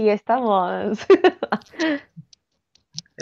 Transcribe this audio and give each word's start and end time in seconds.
Y 0.00 0.08
estamos. 0.08 0.98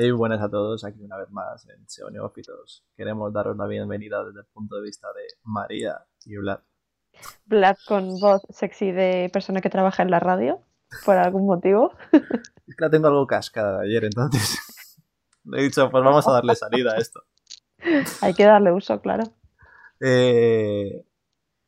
Hey, 0.01 0.13
buenas 0.13 0.41
a 0.41 0.49
todos, 0.49 0.85
aquí 0.85 1.03
una 1.03 1.17
vez 1.17 1.29
más 1.33 1.69
en 1.69 1.89
SEO 1.89 2.09
Neófitos. 2.09 2.85
Queremos 2.97 3.33
daros 3.33 3.57
la 3.57 3.67
bienvenida 3.67 4.25
desde 4.25 4.43
el 4.43 4.47
punto 4.47 4.77
de 4.77 4.83
vista 4.83 5.09
de 5.09 5.23
María 5.43 6.07
y 6.25 6.37
Vlad. 6.37 6.61
Vlad 7.47 7.77
con 7.85 8.21
voz 8.21 8.43
sexy 8.51 8.93
de 8.93 9.29
persona 9.33 9.61
que 9.61 9.71
trabaja 9.71 10.05
en 10.05 10.13
la 10.13 10.21
radio, 10.21 10.63
por 11.05 11.17
algún 11.17 11.47
motivo. 11.47 11.95
Es 12.13 12.77
que 12.77 12.85
la 12.85 12.91
tengo 12.91 13.09
algo 13.09 13.27
cascada 13.27 13.81
de 13.81 13.89
ayer, 13.89 14.05
entonces 14.05 14.61
le 15.45 15.59
he 15.59 15.63
dicho, 15.65 15.91
pues 15.91 16.05
vamos 16.05 16.29
a 16.29 16.31
darle 16.31 16.55
salida 16.55 16.93
a 16.93 16.99
esto. 16.99 17.25
Hay 18.21 18.35
que 18.35 18.45
darle 18.45 18.71
uso, 18.71 19.01
claro. 19.01 19.25
Eh, 19.99 21.05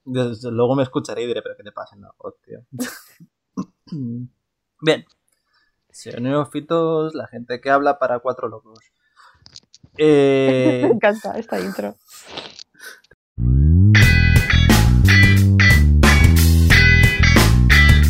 desde 0.05 0.53
luego 0.53 0.77
me 0.77 0.85
escucharé 0.85 1.25
y 1.25 1.27
diré, 1.27 1.43
pero 1.43 1.57
¿qué 1.57 1.65
te 1.65 1.73
pasa? 1.73 1.97
No, 1.97 2.15
hostia. 2.19 2.65
Bien. 4.81 5.05
Neófitos, 6.21 7.15
la 7.15 7.27
gente 7.27 7.61
que 7.61 7.71
habla 7.71 7.99
para 7.99 8.21
cuatro 8.21 8.49
locos. 8.49 8.79
Eh, 9.99 10.81
Me 10.85 10.91
encanta 10.95 11.37
esta 11.39 11.61
intro. 11.61 11.97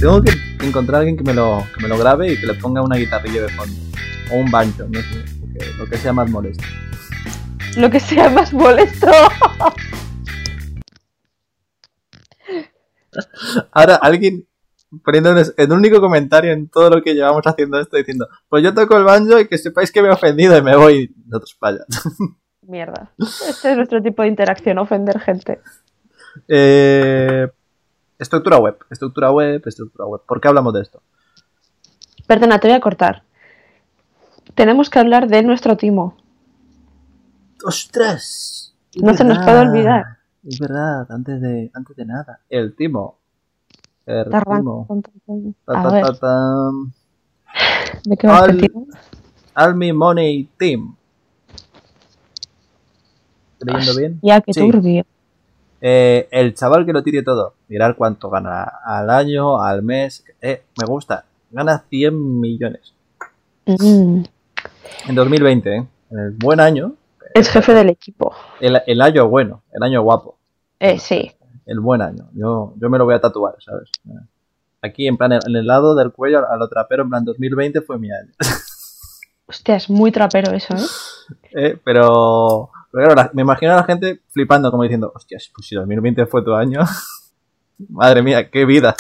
tengo 0.00 0.22
que 0.22 0.32
encontrar 0.62 0.96
a 0.96 0.98
alguien 1.00 1.18
que 1.18 1.24
me, 1.24 1.34
lo, 1.34 1.62
que 1.74 1.82
me 1.82 1.88
lo 1.88 1.98
grabe 1.98 2.32
y 2.32 2.40
que 2.40 2.46
le 2.46 2.54
ponga 2.54 2.80
una 2.80 2.96
guitarrilla 2.96 3.42
de 3.42 3.50
fondo. 3.50 3.76
O 4.32 4.36
un 4.36 4.50
banjo, 4.50 4.84
no 4.84 4.98
sé. 4.98 5.22
Lo 5.76 5.86
que 5.86 5.98
sea 5.98 6.14
más 6.14 6.30
molesto. 6.30 6.64
Lo 7.76 7.90
que 7.90 8.00
sea 8.00 8.30
más 8.30 8.50
molesto. 8.52 9.08
Ahora, 13.72 13.96
alguien 13.96 14.46
poniendo 15.04 15.32
un- 15.32 15.42
el 15.56 15.72
único 15.72 16.00
comentario 16.00 16.52
en 16.52 16.68
todo 16.68 16.90
lo 16.90 17.02
que 17.02 17.14
llevamos 17.14 17.42
haciendo 17.46 17.78
esto 17.80 17.96
diciendo, 17.96 18.28
pues 18.48 18.62
yo 18.62 18.74
toco 18.74 18.96
el 18.96 19.04
banjo 19.04 19.38
y 19.38 19.46
que 19.48 19.58
sepáis 19.58 19.90
que 19.92 20.02
me 20.02 20.08
he 20.08 20.12
ofendido 20.12 20.56
y 20.56 20.62
me 20.62 20.76
voy 20.76 21.14
nosotros 21.26 21.56
para 21.58 21.76
allá. 21.76 21.84
Mierda. 22.62 23.10
Este 23.18 23.70
es 23.72 23.76
nuestro 23.76 24.02
tipo 24.02 24.22
de 24.22 24.28
interacción, 24.28 24.78
ofender 24.78 25.18
gente. 25.20 25.60
Eh, 26.46 27.48
estructura 28.18 28.58
web, 28.58 28.76
estructura 28.90 29.30
web, 29.32 29.62
estructura 29.66 30.06
web. 30.06 30.20
¿Por 30.26 30.40
qué 30.40 30.48
hablamos 30.48 30.72
de 30.74 30.82
esto? 30.82 31.02
Perdona, 32.26 32.58
te 32.60 32.68
voy 32.68 32.76
a 32.76 32.80
cortar. 32.80 33.24
Tenemos 34.54 34.88
que 34.90 34.98
hablar 34.98 35.26
de 35.28 35.42
nuestro 35.42 35.76
timo. 35.76 36.16
¡Ostras! 37.64 38.74
No 39.00 39.14
se 39.14 39.24
nos 39.24 39.38
puede 39.38 39.58
olvidar. 39.60 40.04
Es 40.46 40.58
verdad, 40.58 41.06
antes 41.10 41.40
de, 41.40 41.70
antes 41.74 41.96
de 41.96 42.04
nada. 42.06 42.40
El 42.48 42.74
timo. 42.74 43.19
El 44.06 44.30
Tarran, 44.30 44.64
A 45.66 45.90
ver. 45.90 46.04
¿de 48.04 48.16
qué 48.16 48.26
va 48.26 48.38
al- 48.40 48.56
timo? 48.56 48.86
Almi 49.54 49.92
Money 49.92 50.48
Team. 50.56 50.96
¿Estoy 53.58 53.74
leyendo 53.74 53.98
bien? 54.00 54.18
Ya, 54.22 54.40
que 54.40 54.52
Sí. 54.52 54.60
turbio. 54.60 55.04
Eh, 55.82 56.28
el 56.30 56.54
chaval 56.54 56.84
que 56.86 56.92
lo 56.92 57.02
tire 57.02 57.22
todo. 57.22 57.54
Mirar 57.68 57.94
cuánto 57.96 58.30
gana 58.30 58.62
al 58.84 59.10
año, 59.10 59.60
al 59.62 59.82
mes. 59.82 60.24
Eh, 60.40 60.62
me 60.78 60.86
gusta. 60.86 61.24
Gana 61.50 61.84
100 61.88 62.40
millones. 62.40 62.94
Mm. 63.66 64.22
En 65.08 65.14
2020, 65.14 65.76
¿eh? 65.76 65.86
En 66.10 66.18
el 66.18 66.30
buen 66.32 66.60
año. 66.60 66.94
Es 67.34 67.48
jefe 67.48 67.74
del 67.74 67.90
equipo. 67.90 68.32
El, 68.60 68.80
el 68.86 69.00
año 69.02 69.28
bueno. 69.28 69.62
El 69.72 69.82
año 69.82 70.02
guapo. 70.02 70.36
Eh, 70.78 70.98
sí. 70.98 71.32
El 71.70 71.78
buen 71.80 72.02
año. 72.02 72.28
Yo, 72.34 72.74
yo 72.80 72.90
me 72.90 72.98
lo 72.98 73.04
voy 73.04 73.14
a 73.14 73.20
tatuar, 73.20 73.54
¿sabes? 73.64 73.88
Aquí, 74.82 75.06
en 75.06 75.16
plan, 75.16 75.32
en 75.32 75.54
el 75.54 75.66
lado 75.66 75.94
del 75.94 76.10
cuello 76.10 76.38
a 76.50 76.56
lo 76.56 76.68
trapero, 76.68 77.04
en 77.04 77.10
plan, 77.10 77.24
2020 77.24 77.80
fue 77.82 77.98
mi 77.98 78.08
año. 78.10 78.32
Hostia, 79.46 79.76
es 79.76 79.88
muy 79.90 80.10
trapero 80.10 80.52
eso, 80.52 80.74
¿eh? 80.74 80.80
Eh, 81.52 81.78
pero, 81.84 82.70
pero 82.90 83.04
claro, 83.06 83.14
la- 83.14 83.30
me 83.34 83.42
imagino 83.42 83.72
a 83.72 83.76
la 83.76 83.84
gente 83.84 84.20
flipando, 84.30 84.68
como 84.72 84.82
diciendo, 84.82 85.12
hostias, 85.14 85.48
pues 85.54 85.68
si 85.68 85.76
2020 85.76 86.26
fue 86.26 86.42
tu 86.42 86.54
año. 86.54 86.80
Madre 87.88 88.22
mía, 88.24 88.50
qué 88.50 88.64
vida. 88.64 88.96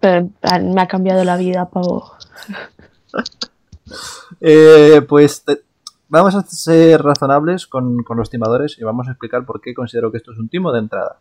Pero, 0.00 0.30
me 0.62 0.80
ha 0.80 0.88
cambiado 0.88 1.22
la 1.22 1.36
vida, 1.36 1.68
pavo. 1.70 2.12
Eh, 4.40 5.02
pues 5.08 5.44
te- 5.44 5.62
vamos 6.08 6.34
a 6.34 6.42
ser 6.42 7.02
razonables 7.02 7.66
con, 7.66 8.02
con 8.04 8.16
los 8.16 8.30
timadores 8.30 8.76
y 8.78 8.84
vamos 8.84 9.08
a 9.08 9.12
explicar 9.12 9.44
por 9.44 9.60
qué 9.60 9.74
considero 9.74 10.10
que 10.10 10.18
esto 10.18 10.32
es 10.32 10.38
un 10.38 10.48
timo 10.48 10.72
de 10.72 10.78
entrada. 10.80 11.18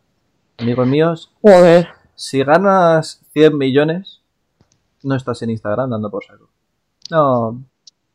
Amigos 0.60 0.88
míos, 0.88 1.32
Joder. 1.42 1.88
si 2.16 2.44
ganas 2.44 3.22
100 3.34 3.58
millones, 3.58 4.22
no 5.04 5.16
estás 5.16 5.42
en 5.42 5.52
Instagram 5.52 5.90
dando 5.90 6.12
por 6.12 6.24
saco. 6.26 6.50
No, 7.10 7.64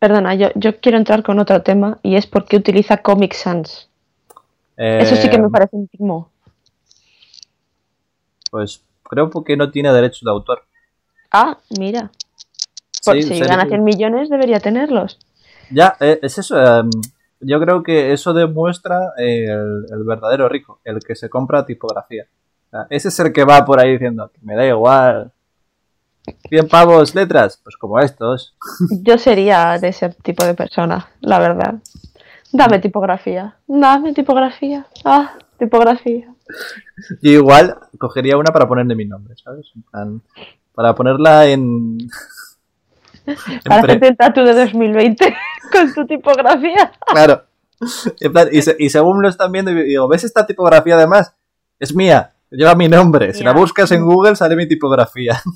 Perdona, 0.05 0.35
yo, 0.35 0.49
yo 0.55 0.79
quiero 0.81 0.99
entrar 0.99 1.23
con 1.23 1.39
otro 1.39 1.63
tema 1.63 1.99
y 2.03 2.17
es 2.17 2.27
porque 2.27 2.59
utiliza 2.59 2.99
Comic 2.99 3.33
Sans. 3.33 3.89
Eso 4.77 5.17
sí 5.17 5.31
que 5.31 5.39
me 5.39 5.47
eh, 5.47 5.51
parece 5.51 5.77
un 5.77 5.89
timo. 5.89 6.31
Pues 8.51 8.83
creo 9.03 9.31
que 9.31 9.57
no 9.57 9.71
tiene 9.71 9.91
derechos 9.95 10.21
de 10.23 10.31
autor. 10.31 10.65
Ah, 11.31 11.57
mira. 11.79 12.11
Por, 13.03 13.15
Sí, 13.15 13.23
si 13.23 13.41
gana 13.41 13.65
100 13.65 13.83
millones 13.83 14.29
debería 14.29 14.61
tenerlos. 14.61 15.19
Ya, 15.71 15.97
eh, 16.01 16.19
es 16.21 16.37
eso. 16.37 16.63
em, 16.63 16.91
yo 17.45 17.61
creo 17.61 17.83
que 17.83 18.13
eso 18.13 18.33
demuestra 18.33 19.13
el, 19.17 19.87
el 19.91 20.05
verdadero 20.05 20.49
rico, 20.49 20.81
el 20.85 21.01
que 21.01 21.15
se 21.15 21.29
compra 21.29 21.67
tipografía. 21.67 22.27
O 22.69 22.71
sea, 22.71 22.87
ese 22.91 23.09
es 23.09 23.19
el 23.21 23.33
que 23.33 23.45
va 23.45 23.65
por 23.65 23.81
ahí 23.81 23.93
diciendo, 23.93 24.31
me 24.43 24.57
da 24.57 24.67
igual. 24.67 25.33
100 26.49 26.69
pavos 26.69 27.15
letras, 27.15 27.61
pues 27.63 27.77
como 27.77 28.01
estos. 28.01 28.55
Yo 29.03 29.19
sería 29.19 29.79
de 29.79 29.89
ese 29.89 30.11
tipo 30.23 30.45
de 30.45 30.55
persona, 30.55 31.09
la 31.21 31.39
verdad. 31.39 31.75
Dame 32.53 32.79
tipografía. 32.79 33.57
Dame 33.67 34.13
tipografía. 34.13 34.87
Ah, 35.05 35.37
tipografía. 35.59 36.33
Yo 37.21 37.31
igual 37.31 37.77
cogería 37.99 38.37
una 38.37 38.53
para 38.53 38.69
ponerle 38.69 38.95
mi 38.95 39.07
nombre, 39.07 39.35
¿sabes? 39.43 39.71
En 39.75 39.83
plan, 39.83 40.23
para 40.75 40.95
ponerla 40.95 41.47
en... 41.47 41.99
Para 43.65 43.81
hacerte 43.83 44.09
el 44.09 44.17
tatu 44.17 44.43
de 44.45 44.55
2020 44.55 45.35
con 45.73 45.95
tu 45.95 46.07
tipografía. 46.07 46.93
Claro. 47.07 47.45
En 48.21 48.33
plan, 48.33 48.49
y, 48.53 48.63
se- 48.63 48.77
y 48.79 48.89
según 48.91 49.21
lo 49.23 49.29
están 49.29 49.51
viendo, 49.53 49.71
digo, 49.73 50.09
¿ves 50.09 50.25
esta 50.25 50.47
tipografía 50.47 50.95
además? 50.97 51.35
Es 51.79 51.95
mía, 51.95 52.35
lleva 52.51 52.75
mi 52.75 52.89
nombre. 52.89 53.33
Si 53.35 53.43
la 53.45 53.53
buscas 53.53 53.91
en 53.93 54.05
Google 54.05 54.37
sale 54.37 54.57
mi 54.57 54.67
tipografía. 54.69 55.41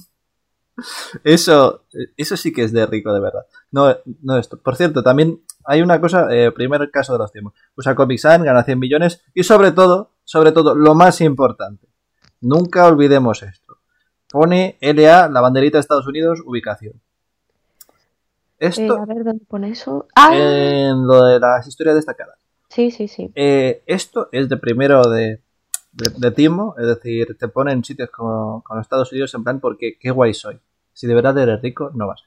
Eso, 1.25 1.85
eso 2.17 2.37
sí 2.37 2.53
que 2.53 2.63
es 2.63 2.73
de 2.73 2.87
rico, 2.87 3.13
de 3.13 3.19
verdad. 3.21 3.47
No, 3.73 3.97
no 4.23 4.37
esto. 4.39 4.61
Por 4.63 4.77
cierto, 4.77 5.03
también 5.03 5.43
hay 5.65 5.83
una 5.83 6.01
cosa, 6.01 6.29
eh, 6.31 6.53
primer 6.53 6.89
caso 6.93 7.15
de 7.15 7.19
los 7.19 7.33
tiempos. 7.33 7.55
Usa 7.77 7.97
Comic 7.97 8.19
Sans, 8.19 8.45
gana 8.45 8.63
100 8.63 8.79
millones 8.79 9.23
y 9.35 9.43
sobre 9.43 9.73
todo, 9.73 10.13
sobre 10.23 10.53
todo, 10.53 10.77
lo 10.77 10.95
más 10.95 11.21
importante. 11.21 11.89
Nunca 12.41 12.87
olvidemos 12.87 13.43
esto. 13.43 13.79
Pone 14.31 14.79
LA, 14.81 15.29
la 15.29 15.41
banderita 15.41 15.79
de 15.79 15.81
Estados 15.81 16.07
Unidos, 16.07 16.41
ubicación. 16.45 17.01
Eh, 18.61 18.67
Esto 18.67 18.97
a 18.99 19.07
ver, 19.07 19.25
¿dónde 19.25 19.45
pone 19.47 19.71
eso? 19.71 20.07
Ah, 20.15 20.35
en 20.35 21.07
lo 21.07 21.25
de 21.25 21.39
las 21.41 21.67
historias 21.67 21.97
destacadas. 21.97 22.39
sí, 22.69 22.91
sí, 22.91 23.09
sí. 23.09 23.31
Eh, 23.35 23.83
esto 23.87 24.29
es 24.33 24.49
de 24.49 24.57
primero 24.57 25.03
de, 25.03 25.41
de, 25.93 26.11
de 26.17 26.31
timo, 26.33 26.75
es 26.79 26.87
decir, 26.87 27.37
te 27.39 27.49
pone 27.49 27.73
en 27.73 27.85
sitios 27.85 28.11
como, 28.11 28.63
como 28.65 28.81
Estados 28.81 29.13
Unidos 29.13 29.33
en 29.35 29.45
plan 29.45 29.61
porque 29.61 29.97
qué 29.99 30.11
guay 30.11 30.35
soy. 30.35 30.59
Si 30.93 31.07
de 31.07 31.15
verdad 31.15 31.39
eres 31.39 31.63
rico, 31.63 31.91
no 31.95 32.09
vas. 32.09 32.23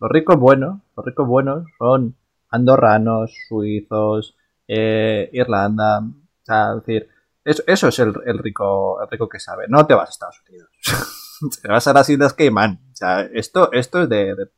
Los 0.00 0.10
ricos 0.10 0.36
buenos, 0.36 0.80
los 0.96 1.04
ricos 1.04 1.26
buenos 1.26 1.64
son 1.78 2.14
andorranos, 2.50 3.34
suizos, 3.48 4.36
eh, 4.68 5.28
Irlanda, 5.32 5.98
o 6.00 6.44
sea, 6.44 6.74
es 6.76 6.86
decir, 6.86 7.08
eso, 7.44 7.62
eso 7.66 7.88
es 7.88 7.98
el, 7.98 8.14
el 8.26 8.38
rico, 8.38 9.00
el 9.02 9.08
rico 9.08 9.28
que 9.28 9.40
sabe. 9.40 9.66
No 9.68 9.86
te 9.86 9.94
vas 9.94 10.08
a 10.08 10.12
Estados 10.12 10.40
Unidos. 10.48 10.68
te 11.62 11.68
vas 11.68 11.86
a 11.88 11.92
las 11.92 12.08
Islas 12.08 12.34
Caimán. 12.34 12.78
O 12.92 12.96
sea, 12.96 13.22
esto, 13.22 13.72
esto 13.72 14.02
es 14.02 14.08
de, 14.08 14.34
de, 14.34 14.48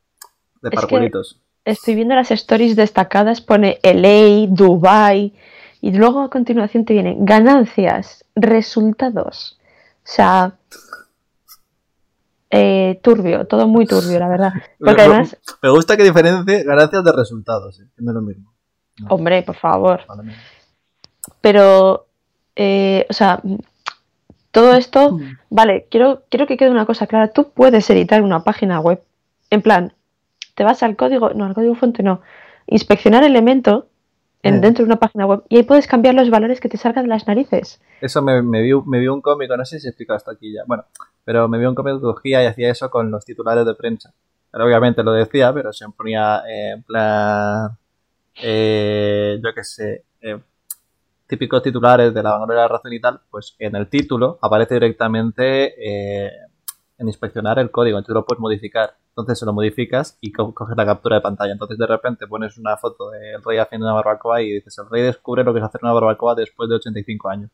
de 0.61 0.71
parvulitos. 0.71 1.39
Estoy 1.63 1.95
viendo 1.95 2.15
las 2.15 2.31
stories 2.31 2.75
destacadas, 2.75 3.41
pone 3.41 3.79
LA, 3.83 4.47
Dubai 4.49 5.33
y 5.79 5.91
luego 5.91 6.21
a 6.21 6.29
continuación 6.29 6.85
te 6.85 6.93
vienen 6.93 7.25
ganancias, 7.25 8.25
resultados. 8.35 9.59
O 9.97 10.07
sea, 10.07 10.55
eh, 12.49 12.99
turbio, 13.03 13.45
todo 13.47 13.67
muy 13.67 13.85
turbio, 13.85 14.19
la 14.19 14.27
verdad. 14.27 14.53
Porque 14.79 15.01
además, 15.01 15.37
Me 15.61 15.69
gusta 15.69 15.95
que 15.97 16.03
diferencie 16.03 16.63
ganancias 16.63 17.03
de 17.03 17.11
resultados, 17.11 17.79
eh, 17.79 17.85
no 17.97 18.11
es 18.11 18.15
lo 18.15 18.21
mismo. 18.21 18.53
hombre, 19.09 19.43
por 19.43 19.55
favor. 19.55 20.01
Vale. 20.07 20.33
Pero, 21.39 22.07
eh, 22.55 23.05
o 23.09 23.13
sea, 23.13 23.41
todo 24.51 24.73
esto, 24.73 25.17
vale, 25.49 25.87
quiero, 25.89 26.23
quiero 26.29 26.45
que 26.45 26.57
quede 26.57 26.69
una 26.69 26.85
cosa 26.85 27.07
clara. 27.07 27.31
Tú 27.31 27.51
puedes 27.51 27.89
editar 27.89 28.21
una 28.21 28.43
página 28.43 28.79
web. 28.79 29.01
En 29.49 29.61
plan, 29.61 29.93
te 30.61 30.65
vas 30.65 30.83
al 30.83 30.95
código, 30.95 31.31
no, 31.33 31.45
al 31.45 31.55
código 31.55 31.73
fuente 31.73 32.03
no. 32.03 32.21
Inspeccionar 32.67 33.23
elemento 33.23 33.87
en, 34.43 34.57
Eh. 34.57 34.59
dentro 34.59 34.85
de 34.85 34.89
una 34.91 34.99
página 34.99 35.25
web 35.25 35.41
y 35.49 35.57
ahí 35.57 35.63
puedes 35.63 35.87
cambiar 35.87 36.13
los 36.13 36.29
valores 36.29 36.59
que 36.59 36.69
te 36.69 36.77
salgan 36.77 37.05
de 37.05 37.09
las 37.09 37.25
narices. 37.25 37.81
Eso 37.99 38.21
me, 38.21 38.43
me, 38.43 38.61
vi, 38.61 38.73
me 38.85 38.99
vi 38.99 39.07
un 39.07 39.21
cómico, 39.21 39.57
no 39.57 39.65
sé 39.65 39.79
si 39.79 39.87
he 39.87 39.89
explicado 39.89 40.17
esto 40.17 40.29
aquí 40.29 40.53
ya. 40.53 40.61
Bueno, 40.67 40.85
pero 41.23 41.47
me 41.47 41.57
vi 41.57 41.65
un 41.65 41.73
cómico 41.73 41.97
que 41.97 42.03
cogía 42.03 42.43
y 42.43 42.45
hacía 42.45 42.69
eso 42.69 42.91
con 42.91 43.09
los 43.09 43.25
titulares 43.25 43.65
de 43.65 43.73
prensa. 43.73 44.13
obviamente 44.53 45.01
lo 45.01 45.13
decía, 45.13 45.51
pero 45.51 45.73
se 45.73 45.83
ponía 45.97 46.43
en 46.47 46.83
plan, 46.83 47.71
eh, 48.43 49.39
yo 49.43 49.49
qué 49.55 49.63
sé, 49.63 50.03
eh, 50.21 50.39
típicos 51.25 51.63
titulares 51.63 52.13
de 52.13 52.21
la 52.21 52.33
vanguardia 52.33 52.57
de 52.57 52.61
la 52.61 52.67
razón 52.67 52.93
y 52.93 53.01
tal, 53.01 53.19
pues 53.31 53.55
en 53.57 53.75
el 53.75 53.87
título 53.87 54.37
aparece 54.43 54.75
directamente 54.75 55.73
eh, 55.75 56.31
en 56.99 57.07
inspeccionar 57.07 57.57
el 57.57 57.71
código, 57.71 57.97
entonces 57.97 58.13
lo 58.13 58.25
puedes 58.27 58.39
modificar. 58.39 58.93
Entonces 59.11 59.39
se 59.39 59.45
lo 59.45 59.53
modificas 59.53 60.17
y 60.21 60.31
coges 60.31 60.75
la 60.75 60.85
captura 60.85 61.17
de 61.17 61.21
pantalla. 61.21 61.51
Entonces 61.51 61.77
de 61.77 61.85
repente 61.85 62.27
pones 62.27 62.57
una 62.57 62.77
foto 62.77 63.09
del 63.11 63.43
rey 63.43 63.57
haciendo 63.57 63.87
una 63.87 63.95
barbacoa 63.95 64.41
y 64.41 64.53
dices, 64.53 64.77
el 64.77 64.89
rey 64.89 65.03
descubre 65.03 65.43
lo 65.43 65.53
que 65.53 65.59
es 65.59 65.65
hacer 65.65 65.81
una 65.83 65.93
barbacoa 65.93 66.35
después 66.35 66.69
de 66.69 66.75
85 66.75 67.29
años. 67.29 67.51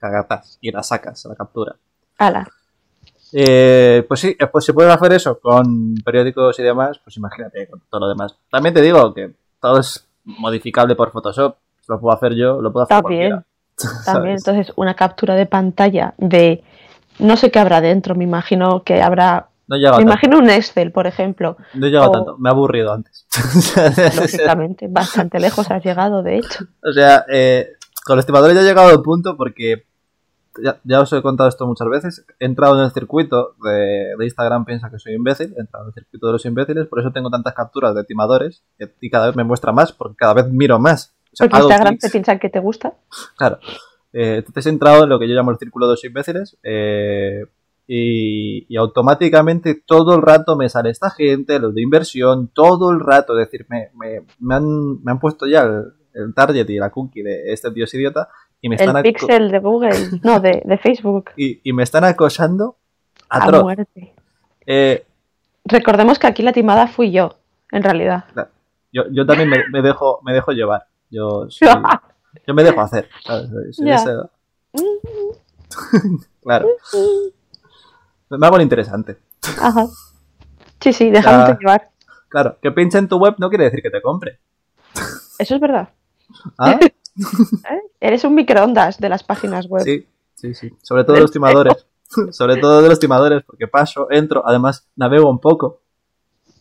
Cagatas. 0.00 0.58
Y 0.60 0.70
la 0.70 0.82
sacas, 0.82 1.24
la 1.26 1.34
captura. 1.34 1.76
Ala. 2.18 2.46
Eh, 3.32 4.04
pues 4.06 4.20
sí, 4.20 4.36
pues 4.50 4.64
si 4.64 4.72
puedes 4.72 4.92
hacer 4.92 5.12
eso 5.12 5.38
con 5.40 5.94
periódicos 6.04 6.58
y 6.58 6.62
demás, 6.62 6.98
pues 7.02 7.16
imagínate 7.16 7.68
con 7.68 7.80
todo 7.88 8.00
lo 8.00 8.08
demás. 8.08 8.36
También 8.50 8.74
te 8.74 8.82
digo 8.82 9.12
que 9.14 9.32
todo 9.60 9.80
es 9.80 10.06
modificable 10.24 10.94
por 10.94 11.12
Photoshop. 11.12 11.56
Lo 11.88 12.00
puedo 12.00 12.16
hacer 12.16 12.34
yo, 12.34 12.60
lo 12.60 12.72
puedo 12.72 12.84
hacer 12.84 13.02
También. 13.02 13.44
También, 14.04 14.36
entonces, 14.36 14.72
una 14.76 14.94
captura 14.94 15.34
de 15.34 15.46
pantalla 15.46 16.14
de 16.16 16.64
no 17.18 17.36
sé 17.36 17.50
qué 17.50 17.58
habrá 17.58 17.80
dentro, 17.80 18.14
me 18.14 18.24
imagino 18.24 18.82
que 18.82 19.02
habrá. 19.02 19.48
No 19.68 19.96
me 19.96 20.02
imagino 20.02 20.38
un 20.38 20.48
Excel, 20.48 20.92
por 20.92 21.06
ejemplo. 21.06 21.56
No 21.74 21.86
he 21.86 21.90
llegado 21.90 22.12
tanto, 22.12 22.38
me 22.38 22.48
ha 22.48 22.52
aburrido 22.52 22.92
antes. 22.92 23.26
Lógicamente, 24.16 24.86
bastante 24.88 25.40
lejos 25.40 25.70
has 25.70 25.84
llegado, 25.84 26.22
de 26.22 26.38
hecho. 26.38 26.64
O 26.82 26.92
sea, 26.92 27.24
eh, 27.28 27.72
con 28.04 28.16
los 28.16 28.22
estimadores 28.22 28.54
ya 28.54 28.62
he 28.62 28.64
llegado 28.64 28.90
al 28.90 29.02
punto 29.02 29.36
porque 29.36 29.84
ya, 30.84 31.00
os 31.00 31.12
he 31.12 31.22
contado 31.22 31.48
esto 31.48 31.66
muchas 31.66 31.88
veces. 31.88 32.26
He 32.38 32.46
entrado 32.46 32.78
en 32.78 32.84
el 32.84 32.92
circuito 32.92 33.56
de, 33.62 34.14
Instagram, 34.24 34.64
piensa 34.64 34.88
que 34.90 34.98
soy 34.98 35.14
imbécil. 35.14 35.52
He 35.56 35.60
entrado 35.60 35.86
en 35.86 35.88
el 35.88 35.94
circuito 35.94 36.26
de 36.26 36.32
los 36.32 36.46
imbéciles, 36.46 36.86
por 36.86 37.00
eso 37.00 37.12
tengo 37.12 37.30
tantas 37.30 37.54
capturas 37.54 37.94
de 37.94 38.04
timadores 38.04 38.62
y 39.00 39.10
cada 39.10 39.26
vez 39.26 39.36
me 39.36 39.44
muestra 39.44 39.72
más, 39.72 39.92
porque 39.92 40.16
cada 40.16 40.34
vez 40.34 40.48
miro 40.48 40.78
más. 40.78 41.14
porque 41.36 41.56
Instagram 41.56 41.98
te 41.98 42.10
piensa 42.10 42.38
que 42.38 42.48
te 42.48 42.60
gusta. 42.60 42.94
Claro. 43.36 43.58
Eh, 44.12 44.36
entonces 44.38 44.66
he 44.66 44.70
entrado 44.70 45.04
en 45.04 45.10
lo 45.10 45.18
que 45.18 45.28
yo 45.28 45.34
llamo 45.34 45.50
el 45.50 45.58
círculo 45.58 45.86
de 45.86 45.92
los 45.92 46.04
imbéciles 46.04 46.56
eh, 46.62 47.44
y, 47.86 48.76
automáticamente 48.76 49.74
todo 49.74 50.16
el 50.16 50.22
rato 50.22 50.56
me 50.56 50.68
sale 50.68 50.90
esta 50.90 51.10
gente, 51.10 51.58
los 51.58 51.74
de 51.74 51.82
inversión, 51.82 52.48
todo 52.48 52.90
el 52.90 53.00
rato, 53.00 53.38
es 53.38 53.46
decir, 53.46 53.66
me, 53.68 53.90
me, 53.94 54.54
han, 54.54 55.02
me 55.02 55.12
han 55.12 55.20
puesto 55.20 55.46
ya 55.46 55.62
el, 56.14 56.34
target 56.34 56.68
y 56.68 56.78
la 56.78 56.90
cookie 56.90 57.22
de 57.22 57.52
este 57.52 57.70
dios 57.70 57.92
idiota 57.94 58.28
y 58.60 58.70
me 58.70 58.76
están 58.76 58.96
el 58.96 59.02
pixel 59.02 59.50
de 59.50 59.58
Google, 59.58 59.96
no, 60.22 60.40
de, 60.40 60.80
Facebook. 60.82 61.30
Y, 61.36 61.60
y, 61.62 61.72
me 61.72 61.82
están 61.82 62.04
acosando 62.04 62.76
a, 63.28 63.50
muerte. 63.50 64.14
Eh, 64.66 65.04
Recordemos 65.64 66.18
que 66.18 66.26
aquí 66.26 66.42
la 66.42 66.52
timada 66.52 66.86
fui 66.86 67.10
yo, 67.10 67.36
en 67.72 67.82
realidad. 67.82 68.24
Yo, 68.92 69.04
yo 69.10 69.26
también 69.26 69.50
me, 69.50 69.82
dejo, 69.82 70.20
me 70.24 70.32
dejo 70.32 70.52
llevar. 70.52 70.86
Yo 71.10 71.50
soy, 71.50 71.68
Yo 72.46 72.54
me 72.54 72.62
dejo 72.62 72.80
hacer. 72.80 73.08
claro. 76.42 76.68
Me 78.30 78.46
hago 78.46 78.56
lo 78.56 78.62
interesante. 78.62 79.18
Ajá. 79.60 79.86
Sí, 80.80 80.92
sí, 80.92 81.10
déjame 81.10 81.56
llevar. 81.58 81.90
Claro, 82.28 82.58
que 82.60 82.70
pinche 82.72 82.98
en 82.98 83.08
tu 83.08 83.18
web 83.18 83.36
no 83.38 83.48
quiere 83.48 83.64
decir 83.64 83.82
que 83.82 83.90
te 83.90 84.02
compre. 84.02 84.40
Eso 85.38 85.54
es 85.54 85.60
verdad. 85.60 85.88
¿Ah? 86.58 86.78
¿Eh? 86.80 87.80
Eres 88.00 88.24
un 88.24 88.34
microondas 88.34 88.98
de 88.98 89.08
las 89.08 89.22
páginas 89.22 89.66
web. 89.66 89.84
Sí, 89.84 90.06
sí, 90.34 90.54
sí. 90.54 90.72
Sobre 90.82 91.04
todo 91.04 91.14
de 91.16 91.22
los 91.22 91.32
timadores. 91.32 91.86
Sobre 92.30 92.58
todo 92.58 92.82
de 92.82 92.88
los 92.88 93.00
timadores, 93.00 93.42
porque 93.44 93.66
paso, 93.66 94.08
entro, 94.10 94.46
además 94.46 94.86
navego 94.96 95.28
un 95.28 95.40
poco. 95.40 95.80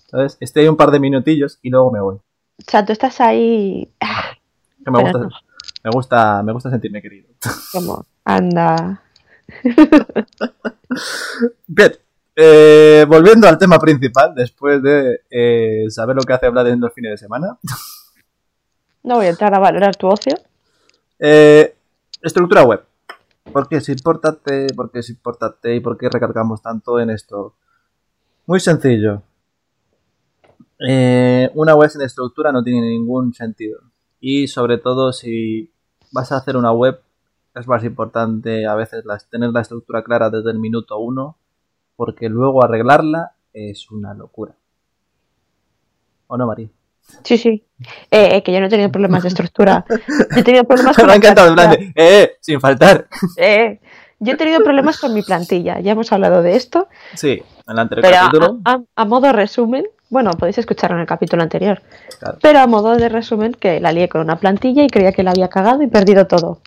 ¿Sabes? 0.07 0.37
Estoy 0.39 0.63
ahí 0.63 0.69
un 0.69 0.77
par 0.77 0.91
de 0.91 0.99
minutillos 0.99 1.59
y 1.61 1.69
luego 1.69 1.91
me 1.91 1.99
voy. 1.99 2.15
O 2.15 2.71
sea, 2.71 2.85
tú 2.85 2.93
estás 2.93 3.19
ahí. 3.21 3.91
Que 4.83 4.91
me 4.91 5.01
gusta, 5.01 5.19
me 5.83 5.91
gusta, 5.91 6.43
me 6.43 6.53
gusta 6.53 6.69
sentirme 6.69 7.01
querido. 7.01 7.27
¿Cómo? 7.71 8.05
Anda. 8.23 9.01
Bien, 11.67 11.91
eh, 12.35 13.05
volviendo 13.07 13.47
al 13.47 13.57
tema 13.57 13.79
principal, 13.79 14.33
después 14.35 14.81
de 14.83 15.21
eh, 15.29 15.85
saber 15.89 16.15
lo 16.15 16.23
que 16.23 16.33
hace 16.33 16.45
hablar 16.47 16.67
en 16.67 16.79
los 16.79 16.93
fines 16.93 17.11
de 17.11 17.17
semana. 17.17 17.57
No 19.03 19.15
voy 19.15 19.27
a 19.27 19.29
entrar 19.29 19.53
a 19.53 19.59
valorar 19.59 19.95
tu 19.95 20.07
ocio. 20.07 20.35
Eh, 21.19 21.75
estructura 22.21 22.63
web. 22.63 22.83
¿Por 23.53 23.69
qué 23.69 23.77
es 23.77 23.87
importante? 23.89 24.67
¿Por 24.75 24.91
qué 24.91 24.99
es 24.99 25.09
importante? 25.09 25.75
¿Y 25.75 25.79
por 25.79 25.97
qué 25.97 26.09
recargamos 26.09 26.61
tanto 26.61 26.99
en 26.99 27.11
esto? 27.11 27.55
Muy 28.47 28.59
sencillo. 28.59 29.21
una 30.79 31.75
web 31.75 31.89
sin 31.89 32.01
estructura 32.01 32.51
no 32.51 32.63
tiene 32.63 32.81
ningún 32.81 33.33
sentido. 33.33 33.79
Y 34.19 34.47
sobre 34.47 34.79
todo 34.79 35.13
si 35.13 35.71
vas 36.11 36.31
a 36.31 36.37
hacer 36.37 36.57
una 36.57 36.71
web, 36.71 36.99
es 37.55 37.67
más 37.67 37.83
importante 37.83 38.67
a 38.67 38.75
veces 38.75 39.03
tener 39.29 39.49
la 39.51 39.61
estructura 39.61 40.03
clara 40.03 40.29
desde 40.29 40.51
el 40.51 40.59
minuto 40.59 40.97
uno, 40.99 41.37
porque 41.95 42.29
luego 42.29 42.63
arreglarla 42.63 43.33
es 43.53 43.89
una 43.91 44.13
locura. 44.13 44.53
¿O 46.27 46.37
no, 46.37 46.47
María? 46.47 46.67
Sí, 47.23 47.37
sí. 47.37 47.63
Eh, 48.11 48.37
eh, 48.37 48.43
que 48.43 48.51
yo 48.51 48.59
no 48.59 48.65
he 48.65 48.69
tenido 48.69 48.91
problemas 48.91 49.23
de 49.23 49.29
estructura. 49.29 49.85
he 50.35 50.43
tenido 50.43 50.63
problemas 50.63 50.95
con. 50.97 51.05
Me 51.05 51.13
ha 51.13 51.15
encantado, 51.15 51.55
eh, 51.71 51.93
eh, 51.95 52.31
sin 52.41 52.59
faltar. 52.59 53.07
Eh, 53.37 53.79
yo 54.19 54.33
he 54.33 54.37
tenido 54.37 54.63
problemas 54.63 54.99
con 54.99 55.13
mi 55.13 55.21
plantilla. 55.21 55.79
Ya 55.79 55.91
hemos 55.91 56.11
hablado 56.11 56.41
de 56.41 56.55
esto. 56.55 56.87
Sí, 57.13 57.43
en 57.67 57.73
el 57.73 57.79
anterior 57.79 58.11
capítulo. 58.11 58.59
a, 58.63 59.05
modo 59.05 59.31
resumen, 59.31 59.85
bueno, 60.09 60.31
podéis 60.31 60.57
escucharlo 60.57 60.97
en 60.97 61.01
el 61.01 61.07
capítulo 61.07 61.43
anterior. 61.43 61.81
Pero 62.41 62.59
a 62.59 62.67
modo 62.67 62.95
de 62.95 63.07
resumen, 63.07 63.53
que 63.53 63.79
la 63.79 63.91
lié 63.91 64.09
con 64.09 64.21
una 64.21 64.37
plantilla 64.37 64.83
y 64.83 64.89
creía 64.89 65.11
que 65.11 65.23
la 65.23 65.31
había 65.31 65.49
cagado 65.49 65.83
y 65.83 65.87
perdido 65.87 66.27
todo. 66.27 66.61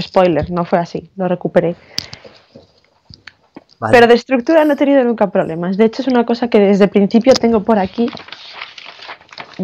Spoiler, 0.00 0.50
no 0.50 0.64
fue 0.64 0.78
así, 0.78 1.10
lo 1.16 1.28
recuperé. 1.28 1.76
Pero 3.90 4.06
de 4.06 4.14
estructura 4.14 4.64
no 4.64 4.74
he 4.74 4.76
tenido 4.76 5.04
nunca 5.04 5.30
problemas. 5.30 5.76
De 5.76 5.84
hecho, 5.84 6.02
es 6.02 6.08
una 6.08 6.26
cosa 6.26 6.48
que 6.48 6.58
desde 6.58 6.84
el 6.84 6.90
principio 6.90 7.32
tengo 7.34 7.62
por 7.62 7.78
aquí. 7.78 8.10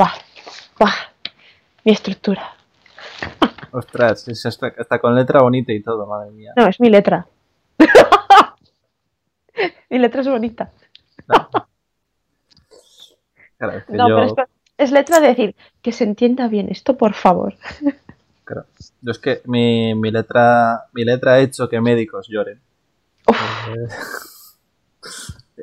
Va, 0.00 0.12
va, 0.80 0.92
mi 1.84 1.92
estructura. 1.92 2.54
Ostras, 3.72 4.28
está, 4.28 4.98
con 5.00 5.16
letra 5.16 5.42
bonita 5.42 5.72
y 5.72 5.82
todo, 5.82 6.06
madre 6.06 6.30
mía. 6.30 6.52
No, 6.56 6.66
es 6.66 6.80
mi 6.80 6.90
letra. 6.90 7.26
mi 9.90 9.98
letra 9.98 10.20
es 10.20 10.28
bonita. 10.28 10.70
no, 13.88 13.88
pero 13.88 14.36
es, 14.78 14.92
letra 14.92 15.18
de 15.18 15.28
decir 15.28 15.56
que 15.82 15.90
se 15.90 16.04
entienda 16.04 16.46
bien 16.46 16.68
esto, 16.70 16.96
por 16.96 17.14
favor. 17.14 17.56
Claro. 18.44 18.66
Yo 19.00 19.10
es 19.10 19.18
que 19.18 19.40
mi, 19.46 19.94
letra 20.10 20.84
mi 20.92 21.04
letra 21.04 21.34
ha 21.34 21.40
hecho 21.40 21.68
que 21.68 21.80
médicos 21.80 22.28
lloren. 22.28 22.60
Eh, 23.26 23.88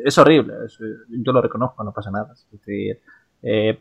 es 0.06 0.18
horrible, 0.18 0.56
yo 1.10 1.32
lo 1.32 1.42
reconozco, 1.42 1.84
no 1.84 1.94
pasa 1.94 2.10
nada. 2.12 2.34
Es 2.34 2.48
decir, 2.52 3.00
eh, 3.44 3.80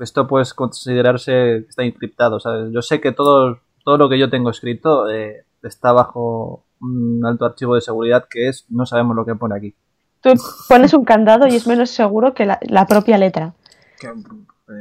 esto 0.00 0.26
puede 0.26 0.46
considerarse 0.54 1.32
que 1.32 1.66
está 1.68 1.82
encriptado. 1.82 2.38
Yo 2.70 2.82
sé 2.82 3.00
que 3.00 3.12
todo, 3.12 3.60
todo 3.84 3.98
lo 3.98 4.08
que 4.08 4.18
yo 4.18 4.30
tengo 4.30 4.50
escrito 4.50 5.10
eh, 5.10 5.44
está 5.62 5.92
bajo 5.92 6.64
un 6.80 7.24
alto 7.24 7.44
archivo 7.44 7.74
de 7.74 7.80
seguridad 7.80 8.26
que 8.28 8.48
es 8.48 8.66
no 8.68 8.86
sabemos 8.86 9.14
lo 9.16 9.24
que 9.24 9.34
pone 9.34 9.56
aquí. 9.56 9.74
Tú 10.20 10.30
pones 10.68 10.94
un 10.94 11.04
candado 11.04 11.46
y 11.48 11.56
es 11.56 11.66
menos 11.66 11.90
seguro 11.90 12.32
que 12.34 12.46
la, 12.46 12.86
propia 12.86 13.18
letra. 13.18 13.54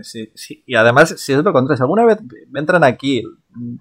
Sí, 0.03 0.31
sí. 0.35 0.63
Y 0.65 0.75
además, 0.75 1.15
si 1.17 1.33
es 1.33 1.43
lo 1.43 1.53
contrario, 1.53 1.77
si 1.77 1.83
alguna 1.83 2.05
vez 2.05 2.19
me 2.49 2.59
entran 2.59 2.83
aquí, 2.83 3.23